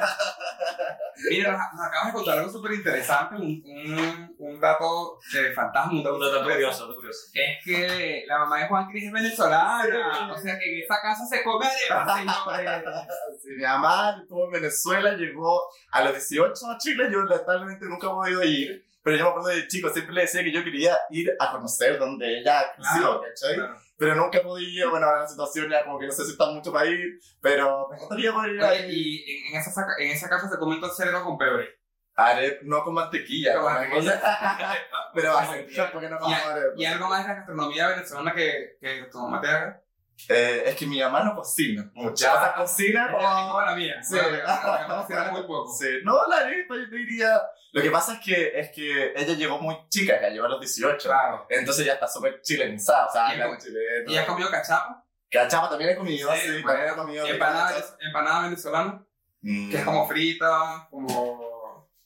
[1.30, 6.02] Mira, nos, acabas de contar algo súper interesante, un, un, un dato de fantasma, un
[6.02, 7.30] dato, curioso, curioso.
[7.34, 11.26] Es que la mamá de Juan Cris es venezolana, o sea que en esa casa
[11.26, 12.82] se come arepa, señores.
[13.42, 17.08] Sí, mi mamá estuvo en Venezuela, llegó a los 18 a Chile.
[17.10, 18.84] Yo lamentablemente nunca he podido ir.
[19.02, 21.98] Pero yo me acuerdo de chico, siempre le decía que yo quería ir a conocer
[21.98, 23.54] donde ella creció, Claro, ¿cachai?
[23.56, 23.76] Claro.
[23.96, 26.72] Pero nunca he podido, bueno, la situación ya como que no sé si está mucho
[26.72, 28.86] para ir, pero me gustaría poder ir ahí.
[28.90, 31.68] y en, esa, en esa casa se come entonces cerdo con pebre.
[32.14, 34.20] Haré, no con mantequilla, Con mantequilla.
[35.14, 36.72] pero va a porque no vamos a ver.
[36.76, 39.82] Y algo más de la gastronomía venezolana que, que tu mamá te haga.
[40.28, 43.60] Eh, es que mi mamá no cocina sea, cocina Como como...
[43.62, 44.02] la mía.
[44.02, 44.14] Sí.
[44.14, 45.72] Bueno, cocina muy poco.
[45.72, 47.42] Sí, no, la arepa yo te diría...
[47.72, 50.60] Lo que pasa es que, es que ella llegó muy chica, ya llegó a los
[50.60, 51.08] 18.
[51.08, 51.46] Claro.
[51.48, 54.12] Entonces ya está súper chilenizada, o sea, Y chileno.
[54.12, 55.04] ¿Y has comido cachapa?
[55.30, 57.26] Cachapa también he comido, Sí, sí, bueno, también he comido.
[57.26, 59.04] Empanada, empanada venezolana,
[59.42, 61.51] Mm, que es como frita, como...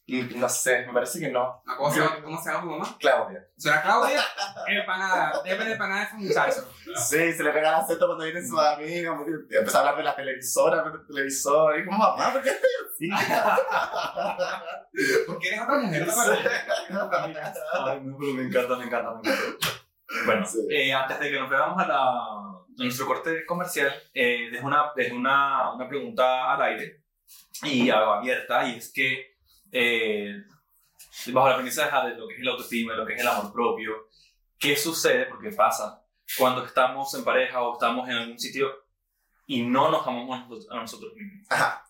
[0.09, 1.61] y No sé, me parece que no.
[1.77, 2.97] ¿Cómo se llama, cómo se llama tu mamá?
[3.01, 3.45] Claudia.
[3.57, 4.21] ¿Será Claudia?
[4.69, 5.43] Empanada.
[5.45, 6.69] Debe de empanada de ese muchacho.
[6.95, 9.05] Sí, se le regala aceto cuando vienen sus porque
[9.59, 11.79] Empezó a hablar de la televisora, de la televisora.
[11.79, 13.11] Y como, mamá, ¿por qué estoy así?
[15.27, 16.13] Porque eres otra mujer, ¿no?
[16.23, 16.39] Ay,
[16.91, 17.11] no,
[18.19, 19.31] pero me encanta, me encanta, me encanta.
[20.25, 20.67] Bueno, Sí.
[20.71, 24.93] eh, antes de que nos veamos a, la, a nuestro corte comercial, eh, dejo, una,
[24.95, 27.03] dejo una, una pregunta al aire
[27.65, 29.36] y algo abierta, y es que
[29.79, 30.43] eh,
[31.33, 33.53] bajo la premisa de lo que es el autoestima, de lo que es el amor
[33.53, 34.09] propio,
[34.59, 35.27] ¿qué sucede?
[35.27, 36.03] Porque pasa
[36.39, 38.73] cuando estamos en pareja o estamos en algún sitio
[39.47, 41.47] y no nos amamos a nosotros, mismos.
[41.51, 41.85] Ajá.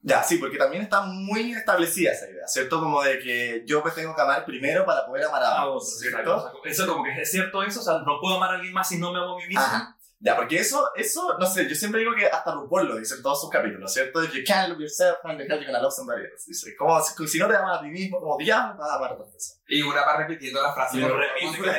[0.00, 2.78] Ya, sí, porque también está muy establecida esa idea, ¿cierto?
[2.78, 5.98] Como de que yo me tengo que amar primero para poder amar a otros, otros,
[5.98, 6.36] ¿cierto?
[6.36, 6.60] exacto.
[6.64, 8.98] Eso como que es cierto eso, o sea, no puedo amar a alguien más si
[8.98, 9.60] no me amo a mí mismo.
[9.60, 9.97] Ajá.
[10.20, 13.22] Ya, porque eso, eso, no sé, yo siempre digo que hasta RuPaul lo dice en
[13.22, 14.24] todos sus capítulos, ¿cierto?
[14.24, 16.44] You can't love yourself and you're gonna love somebody else.
[16.48, 19.10] Dice, como si, si no te amas a ti mismo, como diablo, vas a amar
[19.10, 19.60] a otra persona.
[19.68, 20.96] Y una va repitiendo la frase.
[20.96, 21.70] Y lo repite que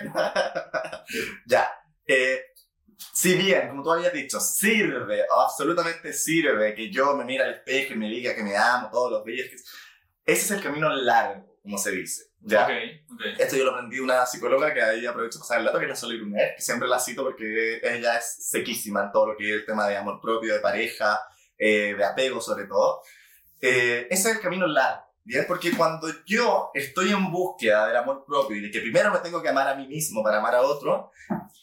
[1.46, 1.70] ya,
[2.06, 2.40] eh,
[3.12, 7.92] si bien, como tú habías dicho, sirve, absolutamente sirve que yo me mire al espejo
[7.92, 9.48] y me diga que me amo todos los días,
[10.24, 12.25] ese es el camino largo, como se dice.
[12.40, 12.64] ¿Ya?
[12.64, 12.70] Ok,
[13.12, 13.20] ok.
[13.38, 15.84] Esto yo lo aprendí de una psicóloga que ahí aprovecho para pasar el dato, que
[15.84, 19.36] es la Sol Irunet, que siempre la cito porque ella es sequísima en todo lo
[19.36, 21.20] que es el tema de amor propio, de pareja,
[21.58, 23.02] eh, de apego sobre todo.
[23.60, 25.44] Eh, ese es el camino largo, ¿bien?
[25.48, 29.42] Porque cuando yo estoy en búsqueda del amor propio y de que primero me tengo
[29.42, 31.10] que amar a mí mismo para amar a otro,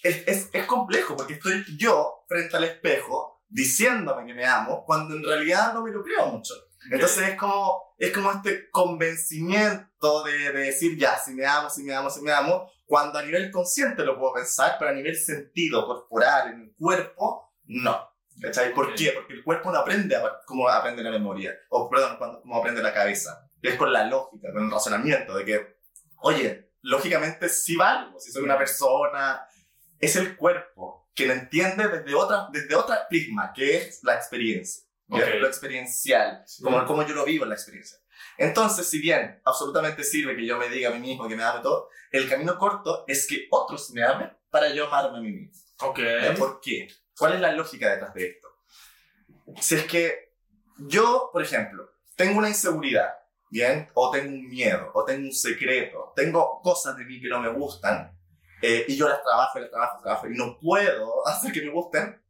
[0.02, 5.16] es, es, es complejo porque estoy yo frente al espejo diciéndome que me amo cuando
[5.16, 6.56] en realidad no me lo creo mucho.
[6.92, 11.84] Entonces es como, es como este convencimiento de, de decir, ya, si me amo, si
[11.84, 15.16] me amo, si me amo, cuando a nivel consciente lo puedo pensar, pero a nivel
[15.16, 18.10] sentido, corporal, en el cuerpo, no.
[18.42, 18.74] ¿Cachai?
[18.74, 18.94] ¿Por Ok.
[18.98, 19.12] qué?
[19.12, 23.48] Porque el cuerpo no aprende como aprende la memoria, o perdón, como aprende la cabeza.
[23.62, 25.78] Es con la lógica, con el razonamiento, de que,
[26.18, 29.46] oye, lógicamente sí valgo, si soy una persona,
[30.00, 34.84] es el cuerpo que lo entiende desde otra, desde otra prisma, que es la experiencia,
[35.08, 35.26] ¿ya?
[35.26, 35.34] Ok.
[35.40, 37.98] lo experiencial, como, como yo lo vivo en la experiencia.
[38.38, 41.62] Entonces, si bien absolutamente sirve que yo me diga a mí mismo que me ame
[41.62, 45.64] todo, el camino corto es que otros me amen para yo amarme a mí mismo.
[45.82, 46.00] Ok.
[46.00, 46.34] ¿Ya?
[46.36, 46.88] ¿Por qué?
[47.18, 48.48] ¿Cuál es la lógica detrás de esto?
[49.60, 50.34] Si es que
[50.78, 53.14] yo, por ejemplo, tengo una inseguridad,
[53.50, 53.90] ¿bien?
[53.94, 57.50] O tengo un miedo, o tengo un secreto, tengo cosas de mí que no me
[57.50, 58.18] gustan,
[58.62, 62.23] eh, y yo las trabajo, las trabajo, trabajo, y no puedo hacer que me gusten,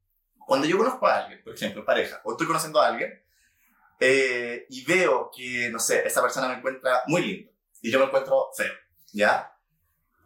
[0.53, 3.11] cuando yo conozco a alguien, por ejemplo, pareja, o estoy conociendo a alguien,
[3.99, 7.51] eh, y veo que, no sé, esa persona me encuentra muy lindo,
[7.81, 8.71] y yo me encuentro feo,
[9.11, 9.51] ¿ya?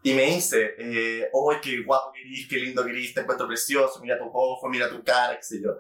[0.04, 3.48] Y me dice, eh, oh, qué guapo que eres, qué lindo que eres, te encuentro
[3.48, 5.78] precioso, mira tus ojos, mira tu cara, qué sé yo.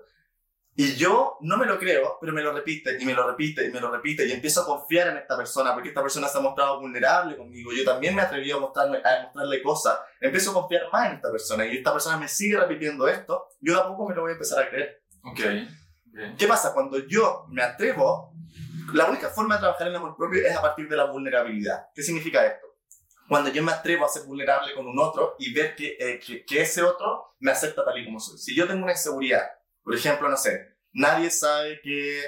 [0.80, 3.72] Y yo no me lo creo, pero me lo repite, y me lo repite, y
[3.72, 6.42] me lo repite, y empiezo a confiar en esta persona, porque esta persona se ha
[6.42, 10.84] mostrado vulnerable conmigo, yo también me atreví a, mostrarme, a mostrarle cosas, empiezo a confiar
[10.94, 14.08] más en esta persona, y esta persona me sigue repitiendo esto, yo de a poco
[14.08, 15.02] me lo voy a empezar a creer.
[15.24, 15.40] Ok.
[15.40, 16.38] ok.
[16.38, 16.76] ¿Qué pasa?
[16.76, 18.36] Cuando yo me atrevo,
[18.94, 21.88] la única forma de trabajar en el amor propio es a partir de la vulnerabilidad.
[21.96, 22.68] ¿Qué significa esto?
[23.28, 26.46] Cuando yo me atrevo a ser vulnerable con un otro y ver que, eh, que,
[26.46, 28.38] que ese otro me acepta tal y como soy.
[28.38, 29.42] Si yo tengo una inseguridad,
[29.88, 32.22] por ejemplo, no sé, nadie sabe que,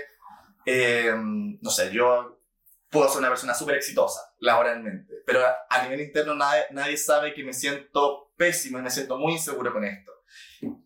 [0.66, 2.39] eh, no sé, yo
[2.89, 7.34] puedo ser una persona súper exitosa laboralmente, pero a, a nivel interno nadie, nadie sabe
[7.34, 10.12] que me siento pésimo y me siento muy inseguro con esto.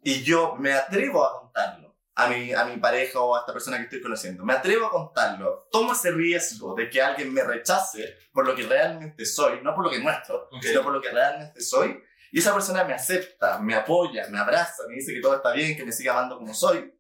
[0.04, 3.78] Y yo me atrevo a contarlo a mi, a mi pareja o a esta persona
[3.78, 4.44] que estoy conociendo.
[4.44, 5.68] Me atrevo a contarlo.
[5.72, 9.86] Tomo ese riesgo de que alguien me rechace por lo que realmente soy, no por
[9.86, 10.64] lo que muestro, Ok.
[10.64, 12.02] sino por lo que realmente soy.
[12.34, 15.78] Y esa persona me acepta, me apoya, me abraza, me dice que todo está bien,
[15.78, 16.92] que me siga amando como soy.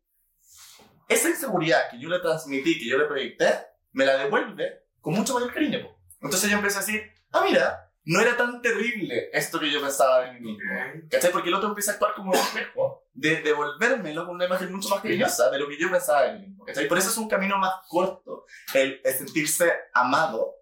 [1.09, 3.49] Esa inseguridad que yo le transmití, que yo le proyecté,
[3.93, 5.81] me la devuelve con mucho mayor cariño.
[5.81, 5.97] po.
[6.21, 10.19] Entonces yo empecé a decir, ah, mira, no era tan terrible esto que yo pensaba
[10.21, 10.69] de mí mismo.
[11.09, 11.31] ¿Cachai?
[11.31, 14.89] Porque el otro empieza a actuar como un espejo, de devolvérmelo con una imagen mucho
[14.89, 16.63] más cariñosa de lo que yo pensaba de mí mismo.
[16.63, 16.88] ¿Cachai?
[16.88, 20.57] Por eso es un camino más corto, el, el sentirse amado.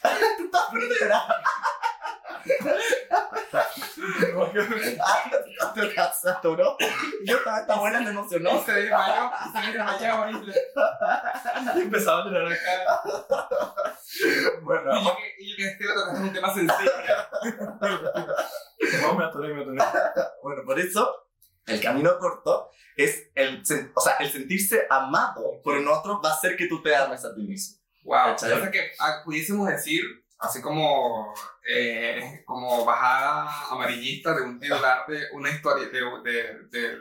[0.38, 1.22] Tú estás poniendo a llorar.
[4.14, 4.52] Te ¿no?
[7.24, 8.64] Yo estaba esta buena, me emocionó.
[8.64, 10.32] Se desmayó, se desmayó.
[11.76, 13.02] Empezaba a llorar acá.
[14.62, 16.92] Bueno, Y yo que, y yo que este lo tocaste un tema sensible.
[19.02, 19.78] No, me atoré, me atoré.
[20.42, 21.28] Bueno, por eso
[21.66, 23.62] el camino corto es el,
[23.94, 27.24] o sea, el sentirse amado por un otro va a hacer que tú te ames
[27.24, 27.78] a ti mismo.
[28.04, 28.52] Wow, ¿Cachai?
[28.52, 30.02] o sea que ah, pudiésemos decir,
[30.44, 31.32] así como,
[31.68, 36.98] eh, como bajada amarillista de un titular de una historia, de, de, de-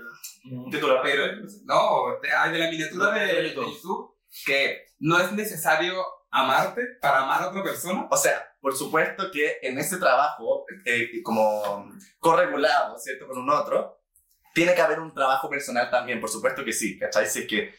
[0.51, 0.99] Un titular.
[1.03, 1.25] pero,
[1.65, 3.53] no, de, ay, de la miniatura de, De.
[3.55, 4.15] YouTube,
[4.45, 8.07] que no es necesario amarte para amar a otra persona.
[8.09, 11.89] O sea, por supuesto que en ese trabajo, eh, como
[12.19, 13.27] corregulado, ¿cierto?
[13.27, 13.99] Con un otro,
[14.53, 17.27] tiene que haber un trabajo personal también, por supuesto que sí, ¿cachai?
[17.27, 17.73] Si es que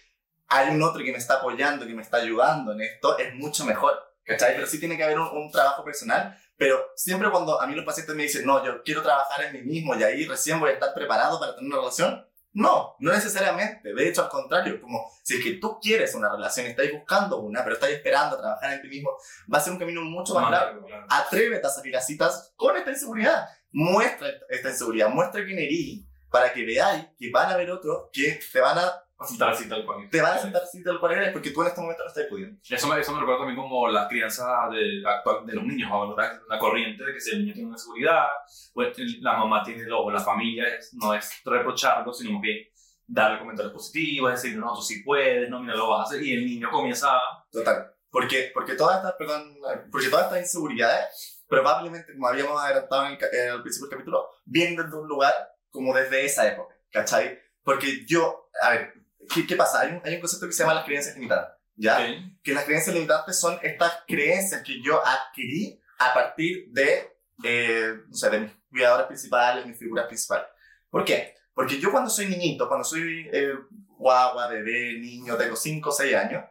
[0.49, 3.65] hay un otro que me está apoyando, que me está ayudando en esto, es mucho
[3.65, 3.95] mejor,
[4.25, 4.55] ¿cachai?
[4.55, 7.85] Pero sí tiene que haber un, un trabajo personal, pero siempre cuando a mí los
[7.85, 10.75] pacientes me dicen, no, yo quiero trabajar en mí mismo y ahí recién voy a
[10.75, 13.93] estar preparado para tener una relación, no, no necesariamente.
[13.93, 17.65] De hecho, al contrario, como si es que tú quieres una relación, estáis buscando una,
[17.65, 19.11] pero estáis esperando a trabajar en ti mismo,
[19.53, 20.87] va a ser un camino mucho más largo.
[21.09, 23.49] Atrévete a salir a citas con esta inseguridad.
[23.73, 28.41] Muestra esta inseguridad, muestra quién eres para que veáis que van a haber otros que
[28.53, 30.09] te van a a sentar así tal cual.
[30.11, 32.27] te van a sentar así tal cual eres porque tú en este momento no estás
[32.29, 32.59] pudiendo.
[32.69, 36.41] Eso me, eso me recuerda también como la crianza de, actual de los niños, ahora
[36.49, 38.27] la corriente de que si el niño tiene una seguridad,
[38.73, 42.59] pues la mamá tiene, o la familia, es- no es reprocharlo, sino bien
[43.07, 46.33] darle comentarios positivos, decir, no, tú sí puedes, no, mira, lo vas a hacer, y
[46.35, 47.21] el niño comienza a...
[47.53, 47.91] Total.
[48.11, 49.57] Porque, porque todas estas, perdón,
[49.91, 54.29] porque todas estas inseguridades, probablemente, como habíamos adelantado en el, en el principio del capítulo,
[54.45, 55.35] vienen desde un lugar
[55.71, 57.39] como desde esa época, ¿cachai?
[57.63, 58.95] Porque yo, a ver,
[59.33, 59.81] ¿qué, qué pasa?
[59.81, 61.99] Hay un, hay un concepto que se llama las creencias limitantes, ¿ya?
[61.99, 62.41] Ok.
[62.43, 68.15] que las creencias limitantes son estas creencias que yo adquirí a partir de, eh, no
[68.17, 70.47] sé, de mis cuidadores principales, mis figuras principales.
[70.91, 71.35] ¿Por qué?
[71.55, 73.55] Porque yo cuando soy niñito, cuando soy eh,
[73.97, 76.45] guagua, bebé, niño, tengo 5 o 6 años,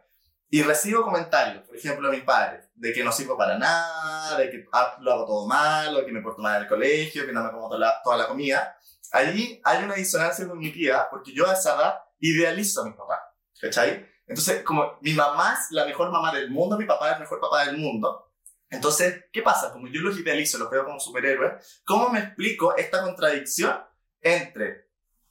[0.50, 4.50] y recibo comentarios, por ejemplo, de mis padres, de que no sirvo para nada, de
[4.50, 7.32] que ah, lo hago todo mal, de que me porto mal en el colegio, que
[7.32, 8.78] no me como toda la, toda la comida,
[9.10, 13.20] allí hay una disonancia cognitiva porque yo a esa edad idealizo a mi papá,
[13.60, 14.06] ¿cachai?
[14.26, 17.40] Entonces, como mi mamá es la mejor mamá del mundo, mi papá es el mejor
[17.40, 18.32] papá del mundo.
[18.70, 19.72] Entonces, ¿qué pasa?
[19.72, 23.78] Como yo los idealizo, los veo como superhéroes, ¿cómo me explico esta contradicción
[24.20, 24.88] entre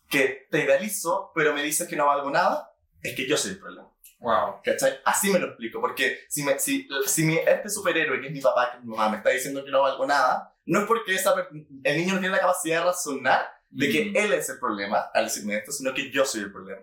[0.08, 2.72] que te idealizo, pero me dices que no valgo nada?
[3.02, 3.90] Es que yo soy el problema.
[4.20, 4.62] Wow.
[4.64, 5.02] ¿Cachai?
[5.04, 8.40] Así me lo explico, porque si, me, si, si mi, este superhéroe, que es mi
[8.40, 11.16] papá, que es mi mamá, me está diciendo que no valgo nada, no es porque
[11.16, 11.36] esa,
[11.84, 14.16] el niño no tiene la capacidad de razonar de que Mm.
[14.18, 16.82] él es el problema al decirme esto, sino que yo soy el problema.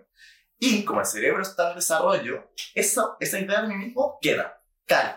[0.59, 5.15] Y como el cerebro está en desarrollo, eso, esa idea de mí mismo queda, cae.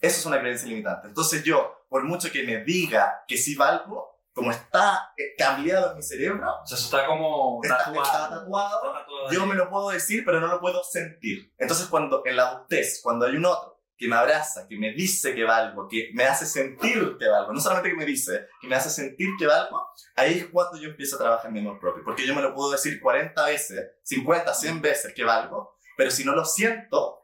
[0.00, 1.08] Eso es una creencia limitante.
[1.08, 5.96] Entonces yo, por mucho que me diga que sí valgo, como está eh, cambiado en
[5.98, 8.40] mi cerebro, O sea, eso está como está, está tatuado.
[8.40, 11.52] tatuado, Está tatuado yo me lo puedo decir, pero no lo puedo sentir.
[11.58, 13.71] Entonces, cuando en la adultez, cuando hay un otro
[14.02, 17.60] que me abraza, que me dice que valgo, que me hace sentir que valgo, no
[17.60, 19.80] solamente que me dice, que me hace sentir que valgo,
[20.16, 22.02] ahí es cuando yo empiezo a trabajar en mi amor propio.
[22.02, 26.24] Porque yo me lo puedo decir 40 veces, 50, 100 veces que valgo, pero si
[26.24, 27.22] no lo siento,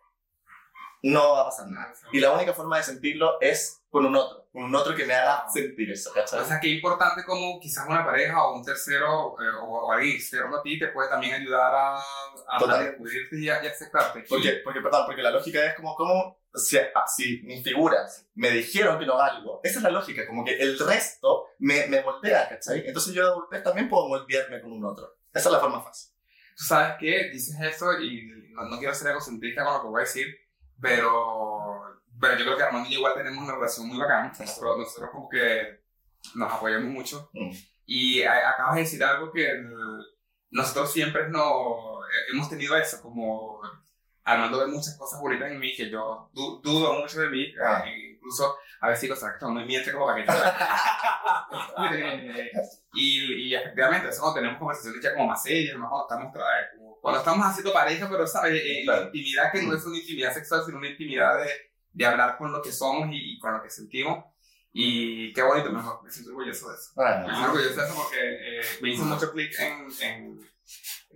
[1.03, 1.93] no va a pasar nada.
[2.13, 5.45] Y la única forma de sentirlo es con un otro, un otro que me haga
[5.53, 6.45] sentir eso, O ¿cachai?
[6.45, 10.57] sea, qué importante como quizás una pareja o un tercero eh, o, o alguien externo
[10.57, 11.97] a ti te puede también ayudar a,
[12.49, 14.25] a, descubrirte y a, y aceptarte.
[14.29, 18.51] Porque, porque, perdón, porque la lógica es como, como si, ah, si mis figuras me
[18.51, 22.49] dijeron que no valgo, esa es la lógica, como que el resto me, me moldea,
[22.49, 22.85] ¿cachai?
[22.87, 25.19] Entonces yo de adultez también puedo moldearme con un otro.
[25.33, 26.11] Esa es la forma fácil.
[26.57, 30.01] Tú sabes que dices eso y no, no quiero ser egocentrista con lo que voy
[30.01, 30.27] a decir,
[30.81, 31.83] pero,
[32.21, 34.33] pero yo creo que Armando y yo igual tenemos una relación muy bacana.
[34.39, 35.81] Nosotros, nosotros como que
[36.35, 37.31] nos apoyamos mucho.
[37.33, 37.51] Mm.
[37.87, 39.63] Y a- acabas de decir algo que eh,
[40.51, 43.61] nosotros siempre no, eh, hemos tenido eso, como
[44.25, 47.83] Armando ve muchas cosas bonitas en mí que yo du- dudo mucho de mí, Ah.
[47.87, 50.31] eh, incluso a veces digo, ¿sabes que no me miente como para que
[51.91, 52.51] Eh,
[52.95, 57.21] y, y efectivamente, eso tenemos conversaciones ya como más serias, más estamos, tra- como cuando
[57.21, 59.05] estamos haciendo pareja, pero sabes, Eh, Claro.
[59.07, 61.51] intimidad que no es una intimidad sexual, sino una intimidad de,
[61.99, 64.25] de hablar con lo que somos y, y con lo que sentimos.
[64.73, 66.93] Y qué bonito, me, me siento orgulloso de eso.
[66.97, 70.41] Ah, Me siento orgulloso de eso porque eh, me hizo mucho clic en, en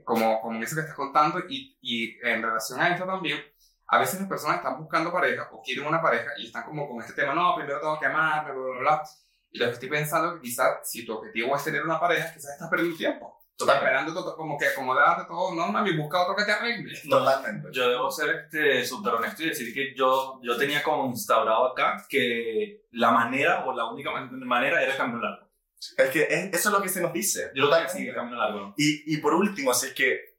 [0.05, 3.41] como, como eso que estás contando y, y en relación a esto también.
[3.87, 7.01] A veces las personas están buscando pareja o quieren una pareja y están como con
[7.01, 9.03] este tema, no, primero tengo que amarme, bla, bla, bla.
[9.51, 12.53] Y lo que estoy pensando que quizás si tu objetivo es tener una pareja, quizás
[12.53, 13.42] estás perdiendo tiempo.
[13.57, 13.87] Totalmente.
[13.87, 16.99] Esperando todo, como que acomodarte todo, no, mami, busca otro que te arregle.
[17.09, 17.69] Totalmente.
[17.73, 22.05] Yo debo ser este, súper honesto y decir que yo, yo tenía como instaurado acá
[22.09, 25.49] que la manera o la única man- manera era el camino largo.
[25.97, 27.51] Es que es- eso es lo que se nos dice.
[27.55, 28.75] Yo lo seguir el camino largo.
[28.77, 30.33] Y, y por último, si es que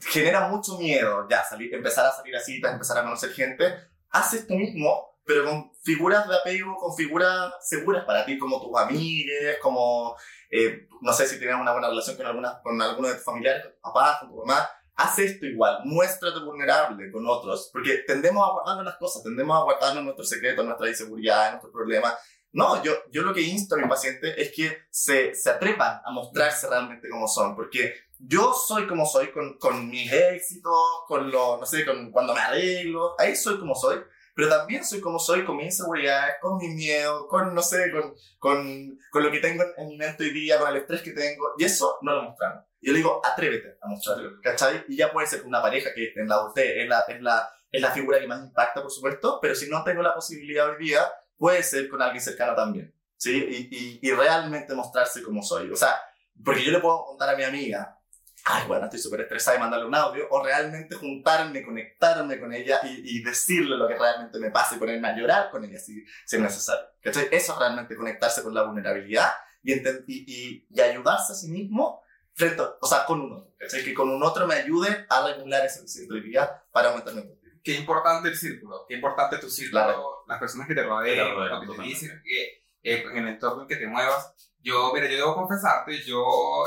[0.00, 3.64] genera mucho miedo ya salir, empezar a salir a citas, empezar a conocer gente,
[4.10, 8.78] haz esto mismo, pero con figuras de apego, con figuras seguras para ti, como tus
[8.78, 10.16] amigues, como,
[10.52, 13.64] eh, no sé si tienes una buena relación con, alguna, con alguno de tus familiares,
[13.64, 14.68] con tu papá, con tu mamá.
[14.94, 19.64] Haz esto igual, muéstrate vulnerable con otros, porque tendemos a guardarnos las cosas, tendemos a
[19.64, 22.14] guardarnos nuestros secretos, nuestras inseguridades, nuestros problemas,
[22.52, 26.10] no, yo, yo lo que insto a mi paciente es que se, se atrevan a
[26.10, 31.58] mostrarse realmente como son, porque yo soy como soy con, con mis éxitos, con lo,
[31.58, 33.98] no sé, con cuando me arreglo, ahí soy como soy,
[34.34, 38.14] pero también soy como soy con mis inseguridades, con mis miedos, con, no sé, con,
[38.38, 41.12] con, con lo que tengo en, en mi mente hoy día, con el estrés que
[41.12, 42.64] tengo, y eso no lo mostramos.
[42.80, 44.84] Yo le digo, atrévete a mostrarlo, ¿cachai?
[44.88, 47.80] Y ya puede ser una pareja que en la adultez es la, es la, es
[47.82, 51.00] la figura que más impacta, por supuesto, pero si no tengo la posibilidad hoy día,
[51.36, 53.68] puede ser con alguien cercano también, ¿sí?
[53.70, 55.70] Y, y, y realmente mostrarse como soy.
[55.70, 56.00] O sea,
[56.44, 57.98] porque yo le puedo contar a mi amiga,
[58.46, 62.80] ay, bueno, estoy súper estresada y mandarle un audio, o realmente juntarme, conectarme con ella
[62.84, 66.04] y, y decirle lo que realmente me pasa y ponerme a llorar con ella si,
[66.26, 66.84] si es necesario.
[67.02, 67.28] ¿Cachai?
[67.30, 69.30] Eso es realmente conectarse con la vulnerabilidad
[69.62, 72.02] y, y, y, ayudarse a sí mismo
[72.34, 73.84] frente, a- o sea, con un otro, ¿cachai?
[73.84, 77.22] Que con un otro me ayude a regular esa sensibilidad para aumentar mi.
[77.62, 80.24] Qué importante el círculo, qué importante tu círculo, Claro.
[80.26, 83.68] las personas que te rodean, lo que te dicen, que, eh, en el entorno en
[83.68, 84.34] que te muevas.
[84.62, 86.24] Yo, mira, yo debo confesarte, yo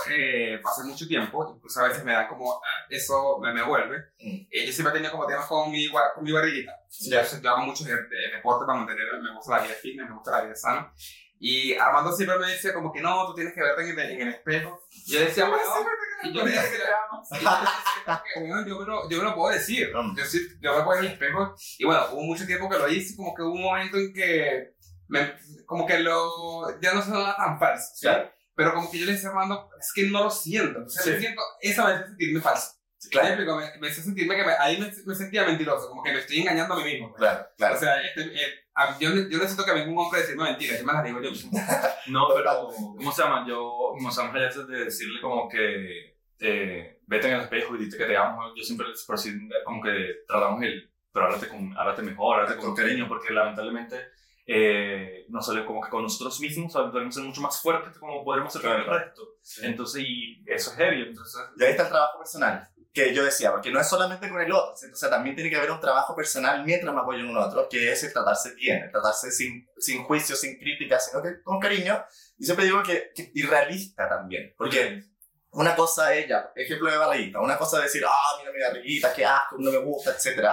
[0.09, 3.97] eh, pasé mucho tiempo, incluso a veces me da como, ah, eso me, me vuelve.
[4.19, 4.47] Mm.
[4.51, 6.73] Eh, yo siempre he tenido como temas con mi, con mi barriguita.
[7.09, 10.15] Yo, yo hago mucho de- de- deporte para mantener, me gusta la vida fitness, me
[10.15, 10.93] gusta la vida sana.
[11.39, 14.21] Y Armando siempre me decía como que no, tú tienes que verte en el, en
[14.21, 14.81] el espejo.
[14.89, 15.63] Y yo decía, bueno,
[16.33, 16.79] yo decía, yo le decía,
[18.35, 19.91] "Bueno, yo, me lo, yo me lo puedo decir.
[20.15, 21.55] Yo, sí, yo me pongo en el espejo.
[21.77, 24.74] Y bueno, hubo mucho tiempo que lo hice, como que hubo un momento en que,
[25.07, 25.33] me,
[25.65, 27.91] como que lo, ya no sonaba tan falso.
[27.95, 28.05] ¿sí?
[28.07, 28.31] Claro.
[28.55, 30.79] Pero como que yo le decía Armando, es que no lo siento.
[30.85, 31.09] O sea, Sí.
[31.11, 32.71] me siento, esa me hace sentirme falso.
[32.97, 33.57] Sí, ¿Me claro?
[33.57, 36.39] Me, me hace sentirme que me- ahí me, me sentía mentiroso, como que me estoy
[36.39, 37.13] engañando a mí mismo.
[37.13, 37.75] claro, claro.
[37.75, 40.79] O sea, este, eh, a- yo, yo necesito que venga un hombre a decirme mentiras,
[40.79, 41.51] yo me las digo yo mismo.
[42.07, 43.45] No, pero, ¿cómo se llama?
[43.47, 43.57] Yo,
[43.97, 47.97] como se llama, veces de decirle como que eh, vete en el espejo y dite
[47.97, 48.53] que te amo.
[48.55, 49.31] Yo siempre, por así,
[49.65, 49.91] como que
[50.27, 53.99] tratamos el, pero háblate, con, háblate mejor, háblate con cariño, porque lamentablemente
[54.47, 58.53] eh, no solo como que con nosotros mismos podemos ser mucho más fuertes como podremos
[58.53, 58.99] ser con el Claro.
[58.99, 59.21] resto.
[59.63, 61.01] Entonces, y eso es heavy.
[61.01, 64.39] Entonces, Y ahí está el trabajo personal, que yo decía, porque no es solamente con
[64.41, 67.29] el otro, o sea, también tiene que haber un trabajo personal mientras me apoyo en
[67.29, 71.21] un otro, que es el tratarse bien, el tratarse sin, sin juicio, sin crítica, sino
[71.21, 72.01] que con cariño.
[72.37, 75.03] Y siempre digo que, que y realista también, porque
[75.51, 79.13] una cosa es ya, ejemplo de barriguita, una cosa es decir, ah, mira mi barriguita,
[79.13, 80.49] qué asco, no me gusta, etc.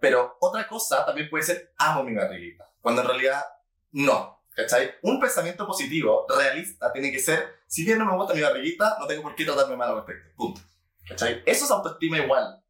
[0.00, 3.44] Pero otra cosa también puede ser, amo mi barriguita, cuando en realidad
[3.92, 4.42] no.
[4.56, 4.94] ¿Cachai?
[5.02, 9.06] Un pensamiento positivo, realista, tiene que ser, si bien no me gusta mi barriguita, no
[9.06, 10.30] tengo por qué tratarme mal al respecto.
[10.34, 10.62] Punto.
[11.06, 11.42] ¿Cachai?
[11.44, 12.64] Eso es autoestima igual.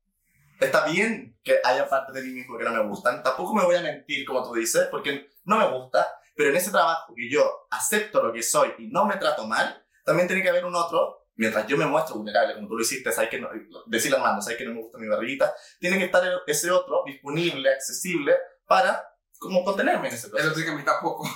[0.59, 3.23] Está bien que haya partes de mí mismo que no me gustan.
[3.23, 6.05] Tampoco me voy a mentir, como tú dices, porque no me gusta.
[6.35, 9.87] Pero en ese trabajo que yo acepto lo que soy y no me trato mal,
[10.05, 11.29] también tiene que haber un otro.
[11.37, 13.51] Mientras yo me muestro vulnerable, como tú lo hiciste, sabes que no,
[13.87, 17.05] decirle al mando, sabes que no me gusta mi barriguita, tiene que estar ese otro
[17.07, 18.35] disponible, accesible,
[18.67, 19.09] para
[19.39, 20.51] como contenerme en ese El proceso.
[20.51, 21.29] otro día que me está poco.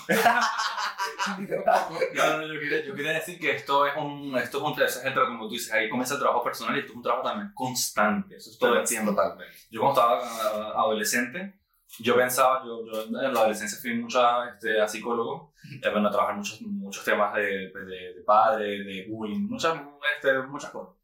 [1.26, 5.14] No, no, yo quería, yo quería decir que esto es un, esto es un, es
[5.14, 8.36] como tú dices, ahí comienza el trabajo personal y esto es un trabajo también constante,
[8.36, 9.12] eso es todo el tiempo.
[9.12, 9.56] Totalmente.
[9.70, 11.60] Yo cuando estaba ah, adolescente,
[11.98, 16.08] yo pensaba, yo, yo en la adolescencia fui mucho a, este, a psicólogo, eh, bueno,
[16.08, 19.78] a trabajar muchos, muchos temas de, de, de padre, de bullying, muchas,
[20.16, 20.96] este, muchas cosas.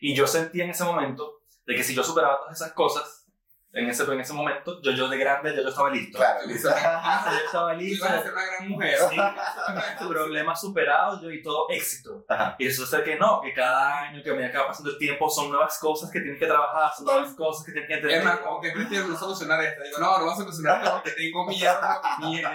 [0.00, 3.23] Y yo sentía en ese momento de que si yo superaba todas esas cosas,
[3.74, 6.18] en ese, en ese momento, yo, yo de grande, yo, yo estaba listo.
[6.18, 6.40] Claro.
[6.48, 8.06] Yo estaba listo.
[8.06, 8.98] ibas a ser una gran mujer.
[9.10, 9.16] Sí,
[10.08, 12.24] problemas superados yo y todo éxito.
[12.28, 12.54] Ajá.
[12.58, 15.50] Y eso es que no, que cada año que me acaba pasando el tiempo son
[15.50, 18.18] nuevas cosas que tienes que trabajar, son nuevas cosas que tienes que entender.
[18.18, 19.82] Es más, como que prefiero no solucionar esto.
[19.82, 21.74] Digo, no, no voy a solucionar esto porque tengo miedo.
[22.20, 22.50] miedo.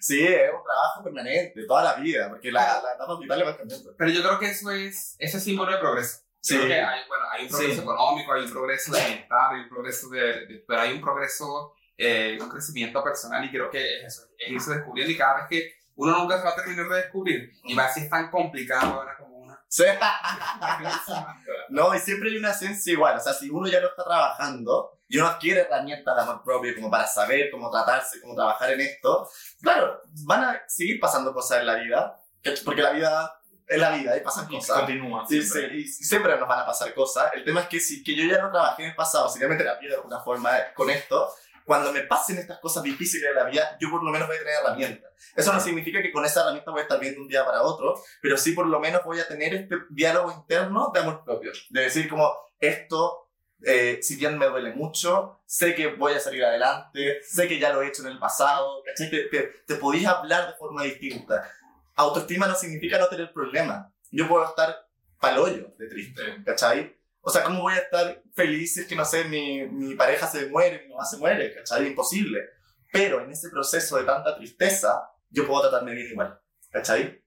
[0.00, 3.94] Sí, es un trabajo permanente, toda la vida, porque la, la etapa vital va cambiando.
[3.96, 6.27] Pero yo creo que eso es, eso es símbolo de progreso.
[6.40, 6.56] Sí.
[6.56, 7.80] Creo que hay, bueno, hay un progreso Sí.
[7.82, 11.74] económico, hay un progreso de bienestar, hay un progreso de, de- pero hay un progreso,
[11.96, 15.44] eh, un crecimiento personal y creo que es eso, es irse descubriendo y cada vez
[15.48, 18.94] que uno nunca se va a terminar de descubrir y va a ser tan complicado
[18.94, 19.60] ahora como una.
[19.68, 19.84] Sí.
[21.70, 23.16] No, y siempre hay una esencia igual.
[23.16, 26.74] O sea, si uno ya lo está trabajando y uno adquiere herramientas de amor propio
[26.74, 29.28] como para saber cómo tratarse, cómo trabajar en esto,
[29.60, 33.90] claro, van a seguir pasando cosas en la vida, que- porque la vida es la
[33.90, 34.78] vida y pasan Y cosas.
[34.78, 35.26] continúa.
[35.26, 35.76] Siempre.
[35.76, 37.30] y siempre nos van a pasar cosas.
[37.34, 39.48] El tema es que si que yo ya no trabajé en el pasado, si ya
[39.48, 41.28] me terapia de alguna forma con esto,
[41.64, 44.38] cuando me pasen estas cosas difíciles de la vida, yo por lo menos voy a
[44.38, 45.12] tener herramientas.
[45.36, 47.60] Eso no significa que con esa herramienta voy a estar bien de un día para
[47.62, 51.52] otro, pero sí por lo menos voy a tener este diálogo interno de amor propio.
[51.68, 53.28] De decir como, esto,
[53.62, 57.70] eh, si bien me duele mucho, sé que voy a salir adelante, sé que ya
[57.72, 59.10] lo he hecho en el pasado, ¿cachai?
[59.10, 61.50] Te, te, te podías hablar de forma distinta.
[61.98, 63.92] Autoestima no significa no tener problemas.
[64.12, 64.86] Yo puedo estar
[65.20, 66.96] palollo de triste, ¿cachai?
[67.20, 70.28] O sea, ¿cómo voy a estar feliz si es que, no sé, mi, mi pareja
[70.28, 71.88] se muere, mi mamá se muere, ¿cachai?
[71.88, 72.50] Imposible.
[72.92, 76.40] Pero en ese proceso de tanta tristeza, yo puedo tratarme bien igual,
[76.70, 77.20] ¿cachai?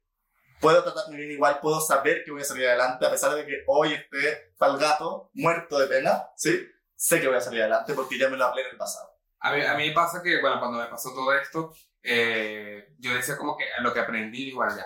[0.61, 3.63] Puedo tratarme bien igual, puedo saber que voy a salir adelante, a pesar de que
[3.67, 6.65] hoy esté pa'l gato, muerto de pena, ¿sí?
[6.95, 9.11] Sé que voy a salir adelante porque ya me lo hablé en el pasado.
[9.42, 11.74] A mí, a mí me pasa que, bueno, cuando me pasó todo esto,
[12.04, 14.86] eh, yo decía como que lo que aprendí, bueno, ya,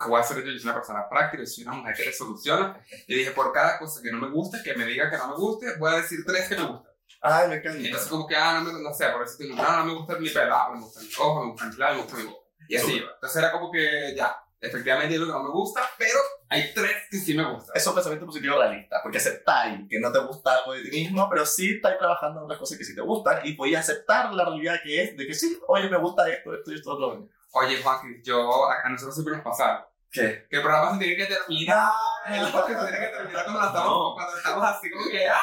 [0.00, 0.50] ¿qué voy a hacer yo?
[0.50, 2.80] Yo soy una persona práctica, yo soy una mujer que resoluciona.
[3.06, 5.34] Y dije, por cada cosa que no me guste, que me diga que no me
[5.34, 6.92] guste, voy a decir tres que me gustan.
[7.20, 7.78] Ay, me encanta.
[7.78, 10.18] entonces como que, ah, no, me, no sé, por eso digo, no, no me gusta
[10.18, 12.48] mi pelado, me gusta mi ojo, me gusta mi clavo, me gusta mi boca.
[12.68, 13.10] Y así iba.
[13.14, 16.18] Entonces era como que, ya, efectivamente es lo que no me gusta, pero
[16.52, 17.74] hay tres que sí me gustan.
[17.74, 21.28] Es un pensamiento positivo realista, porque aceptáis que no te gusta algo de ti mismo,
[21.30, 24.44] pero sí estáis trabajando en otras cosas que sí te gustan y podéis aceptar la
[24.44, 27.28] realidad que es de que sí, oye, me gusta esto, esto y esto otro.
[27.52, 29.86] Oye, Juan, yo, a nosotros siempre nos pasa.
[30.12, 30.46] ¿Qué?
[30.50, 31.90] Que el programa se tiene que terminar.
[32.26, 34.14] El podcast se tiene que terminar cuando, estamos, No.
[34.14, 35.26] cuando estamos así como que.
[35.26, 35.38] ¡ah!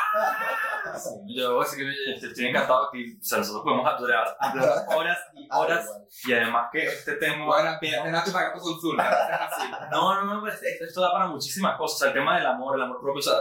[1.25, 5.89] Yo así que estoy encantado que o sea, nosotros podemos hablar, hablar horas y horas
[6.23, 7.45] y además que este tema...
[7.45, 9.49] Bueno, no te pagas tu consulta.
[9.91, 11.95] No, no, no, pues, esto, esto da para muchísimas cosas.
[11.95, 13.33] O sea, el tema del amor, el amor propio, o sea,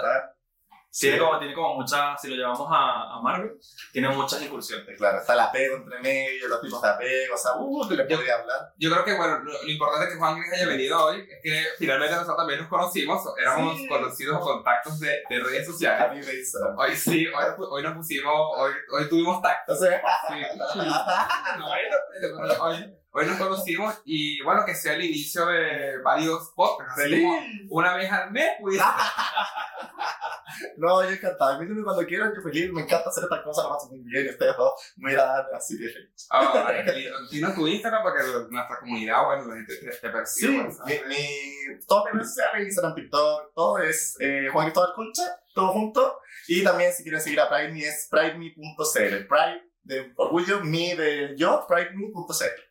[0.90, 3.52] tiene como, tiene como muchas, si lo llevamos a, a Marvel,
[3.92, 4.96] tiene muchas incursiones.
[4.96, 8.04] Claro, está el apego entre medio, los tipos de apego, o sea, uh, te le
[8.04, 8.72] podría hablar.
[8.78, 11.38] Yo creo que, bueno, lo, lo importante es que Juan Gris haya venido hoy es
[11.42, 13.86] que finalmente nosotros también nos conocimos, éramos Sí.
[13.88, 16.14] conocidos o contactos de, de redes A sociales.
[16.26, 16.58] mí me hizo.
[16.76, 19.72] Hoy sí, hoy, hoy nos pusimos, hoy, hoy tuvimos tacto.
[19.72, 20.34] O sea, Sí.
[21.58, 26.52] No, hoy, no- hoy- hoy nos conocimos y bueno, que sea el inicio de varios
[26.54, 27.02] podcasts.
[27.02, 27.40] Como
[27.70, 28.78] una vez al mes, pues.
[30.76, 31.54] no, yo encantado.
[31.54, 32.72] Invítame cuando quieran, que feliz.
[32.72, 34.28] Me encanta hacer estas cosas, lo paso muy bien.
[34.28, 36.26] Ustedes dos muy agradables, así que feliz.
[36.30, 36.82] Ah.
[37.30, 40.70] Dinos tu Instagram porque nuestra comunidad, bueno, la gente te, te percibe.
[40.70, 41.06] Sí, ¿sabes?
[41.06, 45.72] mi, mi, todas mis redes sociales, Instagram, TikTok, todo es eh, Juan Cristóbal Concha, todo
[45.72, 46.20] junto.
[46.46, 49.26] Y también si quieren seguir a PrideMe es prideme.cl.
[49.26, 52.67] Pride de orgullo, me de yo, prideme.cl.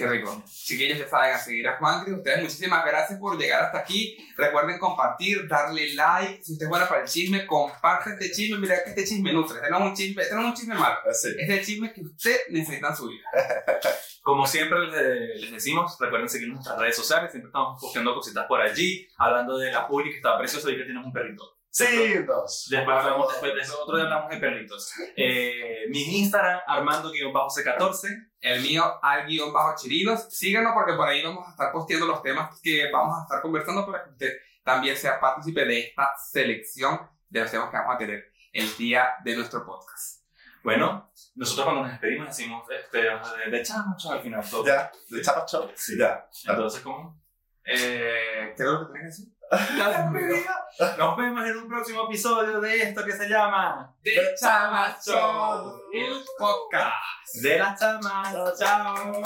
[0.00, 0.42] Qué rico.
[0.46, 2.16] Chiquillos, ya saben, a seguir a Juan Cris.
[2.16, 4.16] Ustedes, muchísimas gracias por llegar hasta aquí.
[4.34, 6.42] Recuerden compartir, darle like.
[6.42, 8.56] Si usted es buena para el chisme, comparte este chisme.
[8.56, 9.58] Mira que este chisme nutre.
[9.58, 10.96] Este no es un chisme, este no es un chisme malo.
[11.04, 13.24] Este es el chisme que usted necesita en su vida.
[14.22, 18.62] Como siempre les, les decimos, recuerden seguir nuestras redes sociales, siempre estamos posteando cositas por
[18.62, 21.59] allí, hablando de la Puli que está precioso y que tenemos un perrito.
[21.70, 22.66] Sí, dos.
[22.68, 24.92] Después hablamos, después de eso, otro día hablamos de perritos.
[25.16, 28.30] Eh, mi Instagram, Armando-C14.
[28.40, 30.26] El mío, al guion bajo chirinos.
[30.30, 33.86] Síganos porque por ahí vamos a estar posteando los temas que vamos a estar conversando
[33.86, 34.32] para que usted
[34.64, 39.14] también sea partícipe de esta selección de los temas que vamos a tener el día
[39.22, 40.20] de nuestro podcast.
[40.62, 42.98] Bueno, nosotros cuando nos despedimos decimos, este,
[43.50, 44.66] de, chamos al final todo.
[44.66, 45.70] Ya, de Show.
[45.74, 45.96] Sí.
[45.98, 46.28] Ya.
[46.46, 47.18] Entonces, ¿cómo?
[47.64, 49.39] Eh, ¿Qué es lo que tenés que decir?
[50.98, 56.22] Nos vemos en un próximo episodio de esto que se llama The Chama Show, el
[56.38, 57.34] podcast.
[57.42, 58.58] De las chamas.
[58.58, 59.22] Chao.